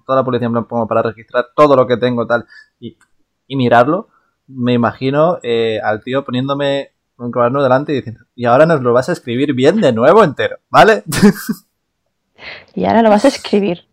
toda 0.05 0.19
la 0.19 0.25
policía 0.25 0.49
me 0.49 0.63
pongo 0.63 0.87
para 0.87 1.01
registrar 1.01 1.47
todo 1.55 1.75
lo 1.75 1.87
que 1.87 1.97
tengo 1.97 2.25
tal 2.27 2.45
y, 2.79 2.97
mirarlo, 3.55 4.09
me 4.47 4.73
imagino 4.73 5.39
eh, 5.43 5.79
al 5.83 6.01
tío 6.01 6.23
poniéndome 6.23 6.91
un 7.17 7.31
cuaderno 7.31 7.61
delante 7.61 7.91
y 7.91 7.95
diciendo, 7.95 8.25
y 8.33 8.45
ahora 8.45 8.65
nos 8.65 8.81
lo 8.81 8.93
vas 8.93 9.09
a 9.09 9.11
escribir 9.11 9.53
bien 9.53 9.81
de 9.81 9.91
nuevo 9.91 10.23
entero, 10.23 10.57
¿vale? 10.69 11.03
y 12.75 12.85
ahora 12.85 13.01
lo 13.01 13.09
vas 13.09 13.25
a 13.25 13.27
escribir. 13.27 13.85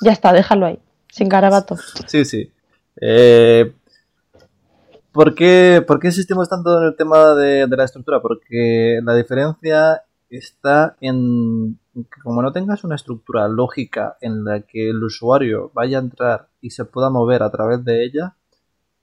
Ya 0.00 0.12
está, 0.12 0.32
déjalo 0.32 0.66
ahí, 0.66 0.78
sin 1.10 1.28
garabato. 1.28 1.76
Sí, 2.06 2.24
sí. 2.24 2.52
Eh, 3.00 3.72
¿Por 5.12 5.34
qué, 5.34 5.84
insistimos 6.04 6.48
tanto 6.48 6.80
en 6.80 6.86
el 6.86 6.96
tema 6.96 7.34
de, 7.34 7.66
la 7.68 7.84
estructura? 7.84 8.20
Porque 8.20 9.00
la 9.04 9.14
diferencia 9.14 10.02
está 10.38 10.96
en 11.00 11.78
que 11.94 12.20
como 12.22 12.42
no 12.42 12.52
tengas 12.52 12.84
una 12.84 12.94
estructura 12.94 13.48
lógica 13.48 14.16
en 14.20 14.44
la 14.44 14.62
que 14.62 14.90
el 14.90 15.02
usuario 15.02 15.70
vaya 15.74 15.98
a 15.98 16.02
entrar 16.02 16.48
y 16.60 16.70
se 16.70 16.84
pueda 16.84 17.10
mover 17.10 17.42
a 17.42 17.50
través 17.50 17.84
de 17.84 18.04
ella, 18.04 18.34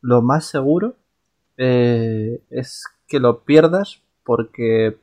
lo 0.01 0.21
más 0.21 0.45
seguro 0.45 0.95
eh, 1.57 2.41
es 2.49 2.85
que 3.07 3.19
lo 3.19 3.43
pierdas 3.43 4.01
porque 4.23 4.97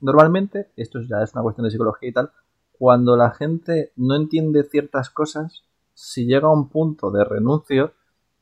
normalmente, 0.00 0.68
esto 0.76 1.00
ya 1.02 1.22
es 1.22 1.32
una 1.34 1.42
cuestión 1.42 1.64
de 1.64 1.70
psicología 1.70 2.08
y 2.08 2.12
tal, 2.12 2.30
cuando 2.72 3.16
la 3.16 3.30
gente 3.30 3.92
no 3.96 4.14
entiende 4.16 4.64
ciertas 4.64 5.10
cosas, 5.10 5.64
si 5.94 6.26
llega 6.26 6.46
a 6.46 6.52
un 6.52 6.68
punto 6.68 7.10
de 7.10 7.24
renuncio, 7.24 7.92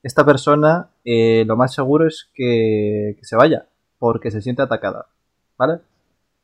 esta 0.02 0.24
persona 0.24 0.90
eh, 1.04 1.44
lo 1.46 1.56
más 1.56 1.74
seguro 1.74 2.06
es 2.06 2.28
que, 2.34 3.18
se 3.22 3.36
vaya. 3.36 3.66
porque 3.98 4.30
se 4.30 4.42
siente 4.42 4.62
atacada. 4.62 5.06
¿Vale? 5.56 5.80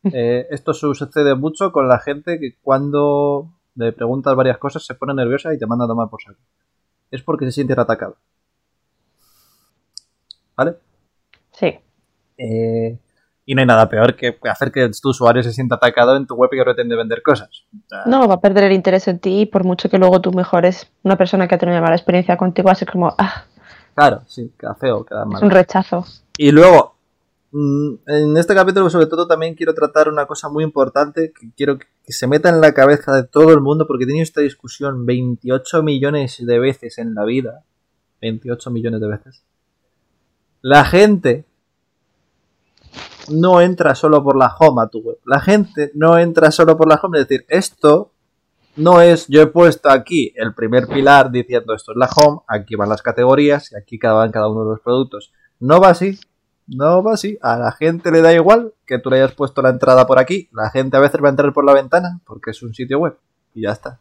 Eh, 0.04 0.48
esto 0.50 0.74
sucede 0.74 1.34
mucho 1.34 1.70
con 1.70 1.88
la 1.88 2.00
gente 2.00 2.40
que 2.40 2.56
cuando 2.60 3.52
le 3.74 3.92
preguntas 3.92 4.34
varias 4.34 4.58
cosas 4.58 4.84
se 4.84 4.94
pone 4.94 5.14
nerviosa 5.14 5.54
y 5.54 5.58
te 5.58 5.66
manda 5.66 5.84
a 5.84 5.88
tomar 5.88 6.08
por 6.08 6.20
saco. 6.22 6.40
Es 7.10 7.22
porque 7.22 7.44
se 7.46 7.52
siente 7.52 7.74
atacado. 7.74 8.16
¿Vale? 10.56 10.76
Sí. 11.52 11.78
Eh, 12.36 12.98
y 13.44 13.54
no 13.54 13.60
hay 13.60 13.66
nada 13.66 13.88
peor 13.88 14.16
que 14.16 14.38
hacer 14.44 14.70
que 14.70 14.88
tu 15.00 15.10
usuario 15.10 15.42
se 15.42 15.52
sienta 15.52 15.76
atacado 15.76 16.16
en 16.16 16.26
tu 16.26 16.34
web 16.34 16.50
y 16.52 16.56
que 16.56 16.64
pretende 16.64 16.96
vender 16.96 17.22
cosas. 17.22 17.64
no, 18.06 18.28
va 18.28 18.34
a 18.34 18.40
perder 18.40 18.64
el 18.64 18.72
interés 18.72 19.08
en 19.08 19.18
ti 19.18 19.40
y 19.40 19.46
por 19.46 19.64
mucho 19.64 19.88
que 19.88 19.98
luego 19.98 20.20
tú 20.20 20.32
mejores, 20.32 20.90
una 21.02 21.16
persona 21.16 21.48
que 21.48 21.54
ha 21.54 21.58
tenido 21.58 21.76
una 21.76 21.84
mala 21.84 21.96
experiencia 21.96 22.36
contigo 22.36 22.66
va 22.66 22.72
a 22.72 22.76
ser 22.76 22.90
como, 22.90 23.14
ah. 23.18 23.44
Claro, 23.94 24.22
sí, 24.26 24.52
queda 24.58 24.74
feo, 24.74 25.04
queda 25.04 25.24
mal. 25.24 25.36
Es 25.36 25.42
un 25.42 25.50
rechazo. 25.50 26.04
Y 26.38 26.50
luego, 26.50 26.96
en 27.52 28.36
este 28.36 28.54
capítulo 28.54 28.88
sobre 28.88 29.06
todo 29.06 29.26
también 29.26 29.54
quiero 29.54 29.74
tratar 29.74 30.08
una 30.08 30.26
cosa 30.26 30.48
muy 30.48 30.64
importante 30.64 31.32
que 31.32 31.52
quiero 31.54 31.78
que 31.78 32.12
se 32.12 32.26
meta 32.26 32.48
en 32.48 32.62
la 32.62 32.72
cabeza 32.72 33.12
de 33.12 33.24
todo 33.24 33.52
el 33.52 33.60
mundo 33.60 33.86
porque 33.86 34.04
he 34.04 34.06
tenido 34.06 34.22
esta 34.22 34.40
discusión 34.40 35.04
28 35.04 35.82
millones 35.82 36.44
de 36.44 36.58
veces 36.58 36.98
en 36.98 37.14
la 37.14 37.24
vida. 37.24 37.64
28 38.22 38.70
millones 38.70 39.00
de 39.00 39.08
veces. 39.08 39.42
La 40.62 40.84
gente 40.84 41.44
no 43.28 43.60
entra 43.60 43.94
solo 43.94 44.22
por 44.22 44.36
la 44.36 44.54
home 44.58 44.82
a 44.82 44.88
tu 44.88 45.00
web. 45.00 45.18
La 45.26 45.40
gente 45.40 45.90
no 45.94 46.18
entra 46.18 46.50
solo 46.50 46.76
por 46.76 46.88
la 46.88 47.00
home. 47.02 47.18
Es 47.18 47.28
decir, 47.28 47.44
esto 47.48 48.12
no 48.76 49.00
es, 49.00 49.26
yo 49.28 49.42
he 49.42 49.46
puesto 49.48 49.90
aquí 49.90 50.32
el 50.36 50.54
primer 50.54 50.86
pilar 50.86 51.30
diciendo 51.30 51.74
esto 51.74 51.92
es 51.92 51.98
la 51.98 52.08
home, 52.16 52.40
aquí 52.46 52.74
van 52.74 52.88
las 52.88 53.02
categorías 53.02 53.72
y 53.72 53.76
aquí 53.76 53.98
van 53.98 54.32
cada 54.32 54.48
uno 54.48 54.64
de 54.64 54.70
los 54.70 54.80
productos. 54.80 55.32
No 55.60 55.80
va 55.80 55.90
así. 55.90 56.18
No 56.66 57.02
va 57.02 57.14
así. 57.14 57.38
A 57.42 57.56
la 57.56 57.72
gente 57.72 58.10
le 58.10 58.22
da 58.22 58.32
igual 58.32 58.72
que 58.86 58.98
tú 58.98 59.10
le 59.10 59.16
hayas 59.16 59.32
puesto 59.32 59.62
la 59.62 59.70
entrada 59.70 60.06
por 60.06 60.18
aquí. 60.18 60.48
La 60.52 60.70
gente 60.70 60.96
a 60.96 61.00
veces 61.00 61.22
va 61.22 61.28
a 61.28 61.30
entrar 61.30 61.52
por 61.52 61.64
la 61.64 61.74
ventana 61.74 62.20
porque 62.26 62.50
es 62.50 62.62
un 62.62 62.74
sitio 62.74 62.98
web. 62.98 63.16
Y 63.54 63.62
ya 63.62 63.72
está. 63.72 64.00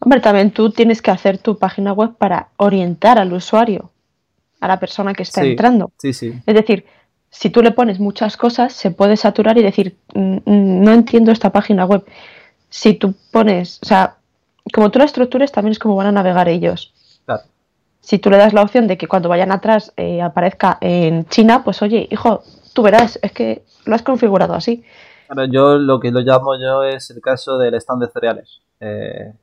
Hombre, 0.00 0.20
también 0.20 0.50
tú 0.50 0.70
tienes 0.70 1.02
que 1.02 1.10
hacer 1.10 1.38
tu 1.38 1.58
página 1.58 1.92
web 1.92 2.16
para 2.16 2.48
orientar 2.56 3.18
al 3.18 3.32
usuario, 3.32 3.90
a 4.60 4.68
la 4.68 4.78
persona 4.78 5.12
que 5.12 5.24
está 5.24 5.42
entrando. 5.42 5.90
Sí, 5.98 6.12
sí. 6.12 6.40
Es 6.46 6.54
decir, 6.54 6.86
si 7.30 7.50
tú 7.50 7.62
le 7.62 7.72
pones 7.72 7.98
muchas 7.98 8.36
cosas, 8.36 8.72
se 8.72 8.90
puede 8.90 9.16
saturar 9.16 9.58
y 9.58 9.62
decir, 9.62 9.96
mm, 10.14 10.36
mm, 10.44 10.84
no 10.84 10.92
entiendo 10.92 11.32
esta 11.32 11.50
página 11.50 11.84
web. 11.84 12.04
Si 12.70 12.94
tú 12.94 13.14
pones, 13.32 13.80
o 13.82 13.86
sea, 13.86 14.16
como 14.72 14.90
tú 14.90 14.98
la 14.98 15.04
estructures, 15.04 15.52
también 15.52 15.72
es 15.72 15.78
como 15.78 15.96
van 15.96 16.06
a 16.06 16.12
navegar 16.12 16.48
ellos. 16.48 16.94
Si 18.00 18.18
tú 18.18 18.30
le 18.30 18.36
das 18.36 18.52
la 18.52 18.62
opción 18.62 18.86
de 18.86 18.96
que 18.96 19.06
cuando 19.08 19.28
vayan 19.28 19.52
atrás 19.52 19.92
eh, 19.96 20.22
aparezca 20.22 20.78
en 20.80 21.26
China, 21.26 21.62
pues 21.64 21.82
oye, 21.82 22.08
hijo, 22.10 22.42
tú 22.72 22.82
verás, 22.82 23.18
es 23.22 23.32
que 23.32 23.64
lo 23.84 23.94
has 23.94 24.02
configurado 24.02 24.54
así. 24.54 24.84
Claro, 25.26 25.44
yo 25.50 25.78
lo 25.78 26.00
que 26.00 26.10
lo 26.10 26.20
llamo 26.20 26.58
yo 26.58 26.84
es 26.84 27.10
el 27.10 27.20
caso 27.20 27.58
del 27.58 27.74
stand 27.74 28.02
de 28.02 28.10
cereales. 28.10 28.60
Eh, 28.80 29.34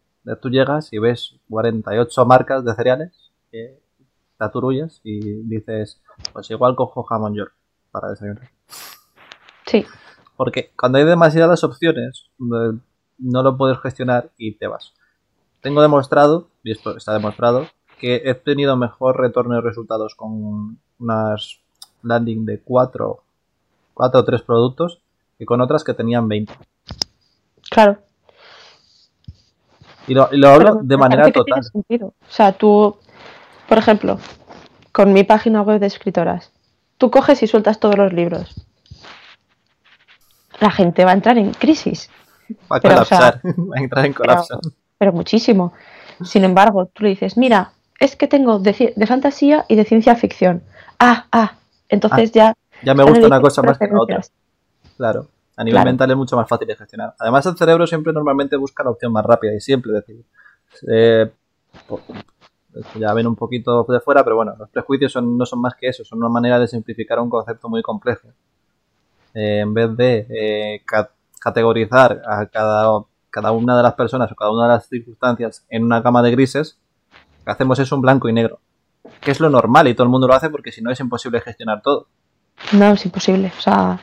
tú 0.42 0.50
llegas 0.50 0.92
y 0.92 0.98
ves 1.00 1.36
48 1.50 2.26
marcas 2.26 2.66
de 2.66 2.74
cereales, 2.74 3.32
eh, 3.52 3.80
taturullas, 4.38 5.00
y 5.04 5.20
dices, 5.44 6.02
pues 6.34 6.50
igual 6.50 6.76
cojo 6.76 7.04
jamón 7.04 7.36
york 7.36 7.54
para 7.92 8.10
desayunar. 8.10 8.50
Sí. 9.68 9.86
Porque 10.36 10.72
cuando 10.78 10.98
hay 10.98 11.06
demasiadas 11.06 11.64
opciones, 11.64 12.26
eh, 12.40 12.78
no 13.20 13.44
lo 13.44 13.58
puedes 13.58 13.80
gestionar 13.80 14.32
y 14.38 14.56
te 14.56 14.68
vas. 14.68 14.94
Tengo 15.62 15.82
demostrado, 15.82 16.48
y 16.64 16.72
esto 16.72 16.98
está 16.98 17.14
demostrado, 17.14 17.68
que 18.06 18.22
he 18.24 18.36
tenido 18.36 18.78
mejor 18.78 19.20
retorno 19.20 19.56
de 19.56 19.62
resultados 19.62 20.14
con 20.14 20.78
unas 21.00 21.60
landing 22.04 22.46
de 22.46 22.60
4 22.60 23.24
cuatro 23.96 24.20
o 24.20 24.24
3 24.24 24.44
productos 24.44 25.02
que 25.40 25.46
con 25.48 25.60
otras 25.60 25.84
que 25.84 25.96
tenían 25.96 26.28
20. 26.28 26.54
Claro. 27.72 27.98
Y 30.06 30.14
lo, 30.14 30.30
hablo 30.48 30.82
de 30.84 30.98
manera 30.98 31.32
total. 31.32 31.62
O 32.00 32.14
sea, 32.30 32.52
tú, 32.52 32.96
por 33.68 33.80
ejemplo, 33.80 34.20
con 34.92 35.12
mi 35.12 35.24
página 35.24 35.64
web 35.64 35.80
de 35.80 35.88
escritoras, 35.88 36.52
tú 37.00 37.10
coges 37.10 37.42
y 37.42 37.48
sueltas 37.48 37.80
todos 37.80 37.98
los 37.98 38.14
libros. 38.14 38.68
La 40.60 40.70
gente 40.70 41.06
va 41.06 41.10
a 41.10 41.16
entrar 41.16 41.40
en 41.40 41.54
crisis. 41.56 42.12
Va 42.72 42.78
a 42.78 42.82
colapsar, 42.82 43.42
va 43.44 43.78
a 43.78 43.82
entrar 43.82 44.06
en 44.06 44.14
colapso. 44.14 44.60
Pero, 45.00 45.12
muchísimo. 45.12 45.74
Sin 46.24 46.44
embargo, 46.44 46.86
tú 46.86 47.02
le 47.02 47.10
dices, 47.10 47.36
mira, 47.36 47.72
es 48.00 48.16
que 48.16 48.28
tengo 48.28 48.60
de, 48.60 48.94
fantasía 49.08 49.66
y 49.68 49.76
de 49.76 49.86
ciencia 49.86 50.16
ficción. 50.16 50.64
Ah, 51.00 51.28
ah, 51.32 51.56
entonces 51.90 52.30
ah, 52.30 52.34
ya... 52.34 52.54
Ya 52.84 52.94
me 52.94 53.04
gusta 53.04 53.28
una 53.28 53.42
cosa 53.42 53.62
más 53.62 53.78
que 53.78 53.88
la 53.88 54.02
otra. 54.02 54.22
Claro. 54.98 55.28
A 55.58 55.64
nivel 55.64 55.84
mental 55.86 56.12
es 56.12 56.18
mucho 56.18 56.36
más 56.36 56.48
fácil 56.48 56.68
de 56.68 56.76
gestionar. 56.76 57.16
Además, 57.18 57.46
el 57.46 57.58
cerebro 57.58 57.88
siempre 57.88 58.12
normalmente 58.12 58.58
busca 58.58 58.84
la 58.84 58.90
opción 58.90 59.14
más 59.14 59.26
rápida 59.26 59.54
y 59.54 59.62
siempre 59.62 59.94
decir. 59.94 60.26
Eh, 60.90 61.32
ya 63.00 63.14
ven 63.14 63.28
un 63.28 63.36
poquito 63.36 63.86
de 63.88 64.00
fuera, 64.02 64.24
pero 64.24 64.36
bueno, 64.36 64.54
los 64.60 64.70
prejuicios 64.70 65.16
no 65.24 65.46
son 65.46 65.62
más 65.62 65.76
que 65.76 65.88
eso, 65.88 66.04
son 66.04 66.20
una 66.20 66.30
manera 66.30 66.60
de 66.60 66.68
simplificar 66.68 67.20
un 67.20 67.30
concepto 67.30 67.70
muy 67.70 67.82
complejo. 67.82 68.28
Eh, 69.34 69.60
en 69.60 69.74
vez 69.74 69.96
de 69.96 70.28
eh, 70.30 70.84
categorizar 71.40 72.22
a 72.26 72.46
cada, 72.48 73.04
cada 73.30 73.52
una 73.52 73.78
de 73.78 73.84
las 73.84 73.94
personas 73.94 74.30
o 74.32 74.36
cada 74.36 74.52
una 74.52 74.64
de 74.64 74.70
las 74.76 74.88
circunstancias 74.88 75.66
en 75.70 75.86
una 75.86 76.02
gama 76.02 76.22
de 76.22 76.32
grises, 76.32 76.78
hacemos 77.46 77.80
es 77.80 77.92
un 77.92 78.02
blanco 78.02 78.30
y 78.30 78.34
negro. 78.34 78.60
Que 79.22 79.32
es 79.32 79.40
lo 79.40 79.50
normal 79.50 79.88
y 79.88 79.94
todo 79.94 80.04
el 80.04 80.10
mundo 80.10 80.28
lo 80.28 80.34
hace 80.34 80.50
porque 80.50 80.72
si 80.72 80.82
no 80.82 80.92
es 80.92 81.00
imposible 81.00 81.42
gestionar 81.42 81.82
todo. 81.82 82.08
No, 82.74 82.94
es 82.94 83.06
imposible. 83.06 83.52
O 83.58 83.62
sea. 83.62 84.00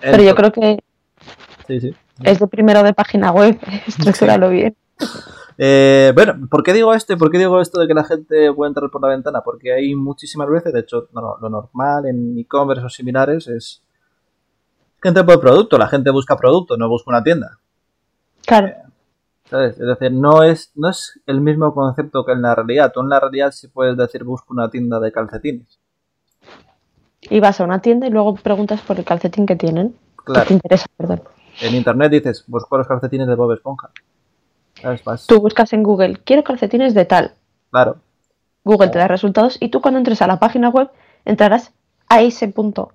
Pero 0.00 0.22
yo 0.22 0.34
creo 0.34 0.52
que. 0.52 0.78
Sí, 1.66 1.80
sí. 1.80 1.94
Es 2.22 2.38
de 2.38 2.46
primero 2.46 2.82
de 2.82 2.92
página 2.92 3.32
web, 3.32 3.58
estructurarlo 3.86 4.50
bien. 4.50 4.76
Eh, 5.62 6.12
bueno, 6.14 6.48
¿por 6.50 6.62
qué 6.62 6.72
digo 6.72 6.94
esto? 6.94 7.18
¿Por 7.18 7.30
qué 7.30 7.36
digo 7.36 7.60
esto 7.60 7.80
de 7.80 7.86
que 7.86 7.92
la 7.92 8.04
gente 8.04 8.50
puede 8.54 8.70
entrar 8.70 8.88
por 8.88 9.02
la 9.02 9.08
ventana? 9.08 9.42
Porque 9.42 9.74
hay 9.74 9.94
muchísimas 9.94 10.48
veces, 10.48 10.72
de 10.72 10.80
hecho, 10.80 11.08
lo 11.12 11.50
normal 11.50 12.06
en 12.06 12.38
e-commerce 12.38 12.82
o 12.82 12.88
similares 12.88 13.46
es 13.46 13.82
que 15.02 15.08
entre 15.08 15.22
por 15.22 15.38
producto, 15.38 15.76
la 15.76 15.88
gente 15.88 16.08
busca 16.08 16.38
producto, 16.38 16.78
no 16.78 16.88
busca 16.88 17.10
una 17.10 17.22
tienda. 17.22 17.58
Claro. 18.46 18.68
Eh, 18.68 18.76
¿Sabes? 19.50 19.80
Es 19.80 19.86
decir, 19.86 20.12
no 20.12 20.44
es, 20.44 20.70
no 20.76 20.88
es 20.88 21.20
el 21.26 21.40
mismo 21.40 21.74
concepto 21.74 22.24
que 22.24 22.32
en 22.32 22.42
la 22.42 22.54
realidad. 22.54 22.92
Tú 22.94 23.00
en 23.00 23.08
la 23.08 23.18
realidad 23.18 23.50
sí 23.50 23.66
puedes 23.66 23.96
decir 23.96 24.22
busco 24.22 24.54
una 24.54 24.70
tienda 24.70 25.00
de 25.00 25.10
calcetines. 25.10 25.80
Y 27.22 27.40
vas 27.40 27.60
a 27.60 27.64
una 27.64 27.82
tienda 27.82 28.06
y 28.06 28.10
luego 28.10 28.36
preguntas 28.36 28.80
por 28.80 28.98
el 28.98 29.04
calcetín 29.04 29.46
que 29.46 29.56
tienen. 29.56 29.96
Claro. 30.24 30.46
te 30.46 30.54
interesa, 30.54 30.86
perdón. 30.96 31.22
En 31.60 31.74
internet 31.74 32.12
dices, 32.12 32.44
busco 32.46 32.78
los 32.78 32.86
calcetines 32.86 33.26
de 33.26 33.34
Bob 33.34 33.52
Esponja. 33.52 33.90
Tú 35.26 35.40
buscas 35.40 35.72
en 35.72 35.82
Google, 35.82 36.20
quiero 36.24 36.44
calcetines 36.44 36.94
de 36.94 37.04
tal. 37.04 37.34
Claro. 37.70 37.96
Google 38.62 38.88
te 38.88 38.98
da 38.98 39.08
resultados 39.08 39.56
y 39.60 39.70
tú 39.70 39.80
cuando 39.80 39.98
entres 39.98 40.22
a 40.22 40.28
la 40.28 40.38
página 40.38 40.68
web 40.68 40.90
entrarás 41.24 41.72
a 42.08 42.22
ese 42.22 42.48
punto. 42.48 42.92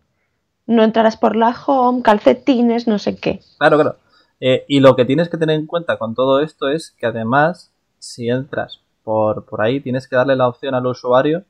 No 0.67 0.83
entrarás 0.83 1.17
por 1.17 1.35
la 1.35 1.53
home, 1.65 2.01
calcetines, 2.01 2.87
no 2.87 2.97
sé 2.97 3.17
qué. 3.17 3.41
Claro, 3.57 3.75
claro. 3.77 3.97
Eh, 4.39 4.65
y 4.67 4.79
lo 4.79 4.95
que 4.95 5.05
tienes 5.05 5.29
que 5.29 5.37
tener 5.37 5.57
en 5.57 5.65
cuenta 5.65 5.97
con 5.97 6.13
todo 6.13 6.41
esto 6.41 6.69
es 6.69 6.91
que 6.97 7.05
además, 7.05 7.71
si 7.99 8.29
entras 8.29 8.81
por, 9.03 9.45
por 9.45 9.61
ahí, 9.61 9.79
tienes 9.79 10.07
que 10.07 10.15
darle 10.15 10.35
la 10.35 10.47
opción 10.47 10.75
al 10.75 10.85
usuario 10.85 11.45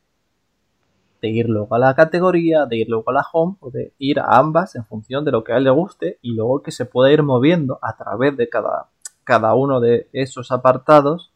de 1.22 1.30
ir 1.30 1.50
luego 1.50 1.74
a 1.74 1.80
la 1.80 1.96
categoría, 1.96 2.66
de 2.66 2.78
ir 2.78 2.90
luego 2.90 3.10
a 3.10 3.14
la 3.14 3.26
home 3.32 3.56
o 3.60 3.72
de 3.72 3.94
ir 3.98 4.20
a 4.20 4.38
ambas 4.38 4.76
en 4.76 4.86
función 4.86 5.26
de 5.26 5.32
lo 5.32 5.44
que 5.44 5.54
a 5.54 5.58
él 5.58 5.64
le 5.64 5.72
guste 5.72 6.20
y 6.22 6.36
luego 6.36 6.62
que 6.62 6.72
se 6.72 6.86
pueda 6.86 7.12
ir 7.12 7.24
moviendo 7.24 7.80
a 7.82 7.96
través 7.96 8.38
de 8.38 8.48
cada 8.50 8.90
cada 9.26 9.56
uno 9.56 9.82
de 9.82 10.08
esos 10.14 10.52
apartados 10.52 11.32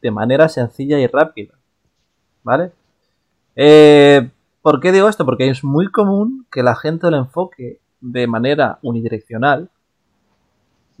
de 0.00 0.10
manera 0.10 0.48
sencilla 0.48 0.98
y 0.98 1.06
rápida. 1.06 1.54
¿Vale? 2.42 2.72
Eh, 3.56 4.30
¿Por 4.62 4.80
qué 4.80 4.92
digo 4.92 5.08
esto? 5.08 5.26
Porque 5.26 5.50
es 5.50 5.62
muy 5.62 5.90
común 5.90 6.46
que 6.50 6.62
la 6.62 6.74
gente 6.74 7.10
lo 7.10 7.18
enfoque 7.18 7.80
de 8.00 8.26
manera 8.26 8.78
unidireccional. 8.80 9.68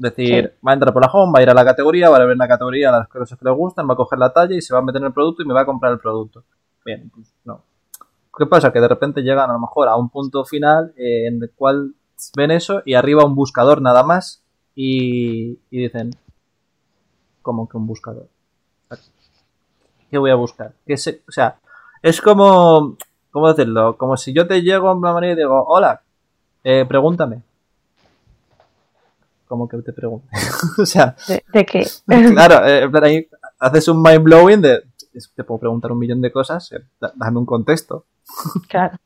Decir, 0.00 0.54
va 0.66 0.70
a 0.70 0.74
entrar 0.74 0.94
por 0.94 1.02
la 1.02 1.10
home, 1.12 1.30
va 1.30 1.40
a 1.40 1.42
ir 1.42 1.50
a 1.50 1.54
la 1.54 1.62
categoría, 1.62 2.08
va 2.08 2.16
a 2.16 2.24
ver 2.24 2.34
la 2.34 2.48
categoría 2.48 2.90
las 2.90 3.06
cosas 3.06 3.38
que 3.38 3.44
le 3.44 3.50
gustan, 3.50 3.86
va 3.86 3.92
a 3.92 3.96
coger 3.96 4.18
la 4.18 4.32
talla 4.32 4.56
y 4.56 4.62
se 4.62 4.72
va 4.72 4.80
a 4.80 4.82
meter 4.82 5.02
en 5.02 5.08
el 5.08 5.12
producto 5.12 5.42
y 5.42 5.44
me 5.44 5.52
va 5.52 5.60
a 5.60 5.66
comprar 5.66 5.92
el 5.92 5.98
producto. 5.98 6.42
Bien, 6.86 7.10
pues 7.14 7.34
no. 7.44 7.62
¿Qué 8.34 8.46
pasa? 8.46 8.72
Que 8.72 8.80
de 8.80 8.88
repente 8.88 9.20
llegan 9.20 9.50
a 9.50 9.52
lo 9.52 9.58
mejor 9.58 9.88
a 9.88 9.96
un 9.96 10.08
punto 10.08 10.46
final 10.46 10.94
en 10.96 11.42
el 11.42 11.50
cual 11.54 11.94
ven 12.34 12.50
eso 12.50 12.80
y 12.86 12.94
arriba 12.94 13.26
un 13.26 13.34
buscador 13.34 13.82
nada 13.82 14.02
más 14.02 14.42
y, 14.74 15.58
dicen, 15.70 16.12
como 17.42 17.68
que 17.68 17.76
un 17.76 17.86
buscador. 17.86 18.28
¿Qué 20.10 20.16
voy 20.16 20.30
a 20.30 20.34
buscar? 20.34 20.72
¿Qué 20.86 20.96
se, 20.96 21.22
o 21.28 21.32
sea, 21.32 21.60
es 22.00 22.22
como, 22.22 22.96
¿cómo 23.30 23.48
decirlo? 23.48 23.98
Como 23.98 24.16
si 24.16 24.32
yo 24.32 24.46
te 24.46 24.62
llego 24.62 24.88
a 24.88 24.94
una 24.94 25.12
manera 25.12 25.34
y 25.34 25.36
digo, 25.36 25.62
hola, 25.66 26.00
eh, 26.64 26.86
pregúntame. 26.88 27.42
Como 29.50 29.68
que 29.68 29.78
te 29.78 29.92
pregunte. 29.92 30.28
o 30.78 30.86
sea, 30.86 31.16
¿De, 31.52 31.66
qué? 31.66 31.84
claro, 32.06 32.64
eh, 32.64 32.88
ahí 33.02 33.28
haces 33.58 33.88
un 33.88 34.00
mind 34.00 34.22
blowing 34.22 34.60
de, 34.60 34.84
te 35.34 35.42
puedo 35.42 35.58
preguntar 35.58 35.90
un 35.90 35.98
millón 35.98 36.20
de 36.20 36.30
cosas, 36.30 36.70
eh, 36.70 36.84
dame 37.16 37.40
un 37.40 37.46
contexto. 37.46 38.04
claro. 38.68 38.96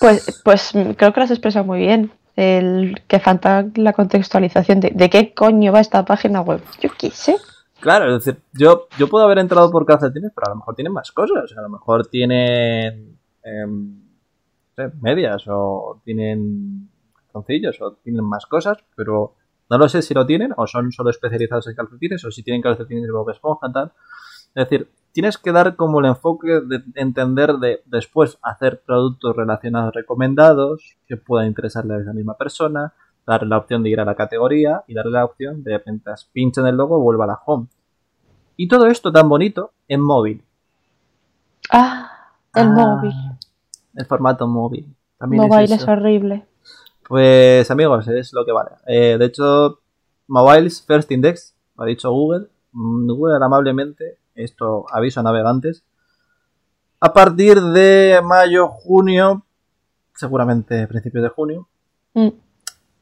Pues, 0.00 0.40
pues 0.42 0.72
creo 0.72 1.12
que 1.12 1.20
lo 1.20 1.24
has 1.24 1.30
expresado 1.30 1.66
muy 1.66 1.80
bien. 1.80 2.12
El 2.34 3.02
que 3.06 3.20
falta 3.20 3.66
la 3.74 3.92
contextualización 3.92 4.80
de, 4.80 4.92
de 4.94 5.10
qué 5.10 5.34
coño 5.34 5.70
va 5.70 5.80
esta 5.80 6.06
página 6.06 6.40
web. 6.40 6.62
Yo 6.80 6.88
qué 6.98 7.10
sé. 7.10 7.36
Claro, 7.80 8.16
es 8.16 8.24
decir, 8.24 8.40
yo, 8.54 8.88
yo 8.96 9.10
puedo 9.10 9.26
haber 9.26 9.36
entrado 9.36 9.70
por 9.70 9.84
calcetines, 9.84 10.32
pero 10.34 10.46
a 10.46 10.50
lo 10.54 10.56
mejor 10.56 10.74
tienen 10.74 10.94
más 10.94 11.12
cosas. 11.12 11.54
A 11.58 11.60
lo 11.60 11.68
mejor 11.68 12.06
tienen 12.06 13.18
em, 13.42 14.00
medias 15.02 15.44
o 15.46 16.00
tienen 16.06 16.88
calzoncillos 17.32 17.80
o 17.80 17.92
tienen 18.02 18.24
más 18.24 18.46
cosas, 18.46 18.78
pero 18.96 19.34
no 19.70 19.78
lo 19.78 19.88
sé 19.88 20.02
si 20.02 20.14
lo 20.14 20.26
tienen 20.26 20.52
o 20.56 20.66
son 20.66 20.90
solo 20.92 21.10
especializados 21.10 21.66
en 21.68 21.74
calcetines 21.76 22.24
o 22.24 22.30
si 22.30 22.42
tienen 22.42 22.62
calcetines 22.62 23.04
de 23.04 23.12
Bob 23.12 23.30
Esponja 23.30 23.70
tal. 23.72 23.92
Es 24.54 24.68
decir, 24.68 24.90
tienes 25.12 25.36
que 25.38 25.52
dar 25.52 25.76
como 25.76 26.00
el 26.00 26.06
enfoque 26.06 26.60
de 26.64 26.82
entender 26.94 27.54
de 27.54 27.82
después 27.86 28.38
hacer 28.42 28.82
productos 28.84 29.36
relacionados 29.36 29.94
recomendados 29.94 30.96
que 31.06 31.16
puedan 31.16 31.46
interesarle 31.48 31.94
a 31.94 31.98
esa 31.98 32.12
misma 32.12 32.34
persona, 32.36 32.94
darle 33.26 33.48
la 33.50 33.58
opción 33.58 33.82
de 33.82 33.90
ir 33.90 34.00
a 34.00 34.04
la 34.06 34.14
categoría 34.14 34.84
y 34.86 34.94
darle 34.94 35.12
la 35.12 35.24
opción 35.24 35.62
de 35.62 35.74
apenas 35.74 36.24
pincha 36.32 36.62
en 36.62 36.68
el 36.68 36.76
logo 36.76 36.98
vuelva 36.98 37.24
a 37.24 37.28
la 37.28 37.38
home. 37.44 37.66
Y 38.56 38.68
todo 38.68 38.86
esto 38.86 39.12
tan 39.12 39.28
bonito 39.28 39.72
en 39.86 40.00
móvil. 40.00 40.42
Ah, 41.70 42.10
el 42.54 42.68
Ah, 42.68 42.72
móvil. 42.72 43.12
El 43.94 44.06
formato 44.06 44.46
móvil. 44.48 44.94
También 45.18 45.42
Mobile 45.42 45.74
es 45.74 45.86
horrible. 45.86 46.46
Pues 47.08 47.70
amigos, 47.70 48.06
es 48.08 48.32
lo 48.34 48.44
que 48.44 48.52
vale. 48.52 48.70
Eh, 48.86 49.16
de 49.18 49.24
hecho, 49.24 49.80
Mobiles 50.26 50.82
First 50.86 51.10
Index, 51.10 51.54
lo 51.76 51.84
ha 51.84 51.86
dicho 51.86 52.10
Google. 52.10 52.48
Google 52.72 53.36
amablemente, 53.42 54.18
esto 54.34 54.84
aviso 54.92 55.20
a 55.20 55.22
navegantes. 55.22 55.82
A 57.00 57.12
partir 57.12 57.60
de 57.60 58.20
mayo, 58.22 58.68
junio, 58.68 59.44
seguramente 60.14 60.86
principios 60.86 61.22
de 61.22 61.28
junio, 61.30 61.68
Mm. 62.14 62.28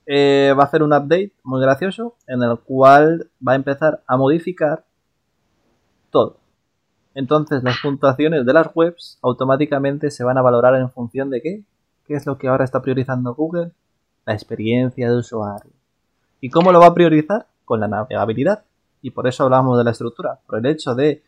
eh, 0.06 0.54
va 0.56 0.64
a 0.64 0.66
hacer 0.66 0.82
un 0.82 0.92
update 0.92 1.32
muy 1.42 1.60
gracioso 1.60 2.16
en 2.26 2.42
el 2.42 2.58
cual 2.58 3.30
va 3.46 3.52
a 3.52 3.56
empezar 3.56 4.02
a 4.06 4.16
modificar 4.16 4.84
todo. 6.10 6.38
Entonces 7.14 7.62
las 7.62 7.78
puntuaciones 7.80 8.44
de 8.44 8.52
las 8.52 8.68
webs 8.74 9.18
automáticamente 9.22 10.10
se 10.10 10.22
van 10.22 10.36
a 10.38 10.42
valorar 10.42 10.74
en 10.76 10.90
función 10.90 11.30
de 11.30 11.40
qué. 11.40 11.62
¿Qué 12.06 12.14
es 12.14 12.26
lo 12.26 12.36
que 12.36 12.46
ahora 12.48 12.64
está 12.64 12.82
priorizando 12.82 13.34
Google? 13.34 13.72
La 14.26 14.34
experiencia 14.34 15.10
de 15.10 15.16
usuario. 15.16 15.72
¿Y 16.40 16.50
cómo 16.50 16.72
lo 16.72 16.80
va 16.80 16.88
a 16.88 16.94
priorizar? 16.94 17.46
Con 17.64 17.80
la 17.80 17.88
navegabilidad. 17.88 18.64
Y 19.00 19.10
por 19.10 19.26
eso 19.26 19.44
hablamos 19.44 19.78
de 19.78 19.84
la 19.84 19.92
estructura. 19.92 20.38
Por 20.46 20.58
el 20.58 20.66
hecho 20.66 20.94
de, 20.94 21.22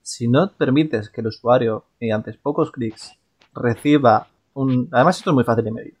si 0.00 0.28
no 0.28 0.50
permites 0.50 1.10
que 1.10 1.20
el 1.20 1.26
usuario, 1.26 1.84
mediante 2.00 2.32
pocos 2.32 2.70
clics, 2.70 3.12
reciba 3.52 4.28
un... 4.54 4.88
Además 4.92 5.18
esto 5.18 5.30
es 5.30 5.34
muy 5.34 5.44
fácil 5.44 5.64
de 5.64 5.70
medir. 5.70 5.94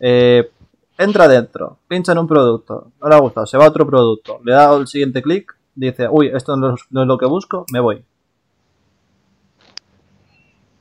Eh, 0.00 0.50
entra 0.98 1.28
dentro, 1.28 1.78
pincha 1.86 2.12
en 2.12 2.18
un 2.18 2.26
producto, 2.26 2.92
no 3.00 3.08
le 3.08 3.14
ha 3.14 3.18
gustado, 3.18 3.46
se 3.46 3.56
va 3.56 3.64
a 3.64 3.68
otro 3.68 3.86
producto, 3.86 4.40
le 4.44 4.52
da 4.52 4.74
el 4.74 4.86
siguiente 4.88 5.22
clic, 5.22 5.56
dice, 5.74 6.08
uy, 6.10 6.28
esto 6.34 6.56
no 6.56 6.74
es, 6.74 6.82
no 6.90 7.02
es 7.02 7.06
lo 7.06 7.16
que 7.16 7.26
busco, 7.26 7.64
me 7.72 7.80
voy. 7.80 8.04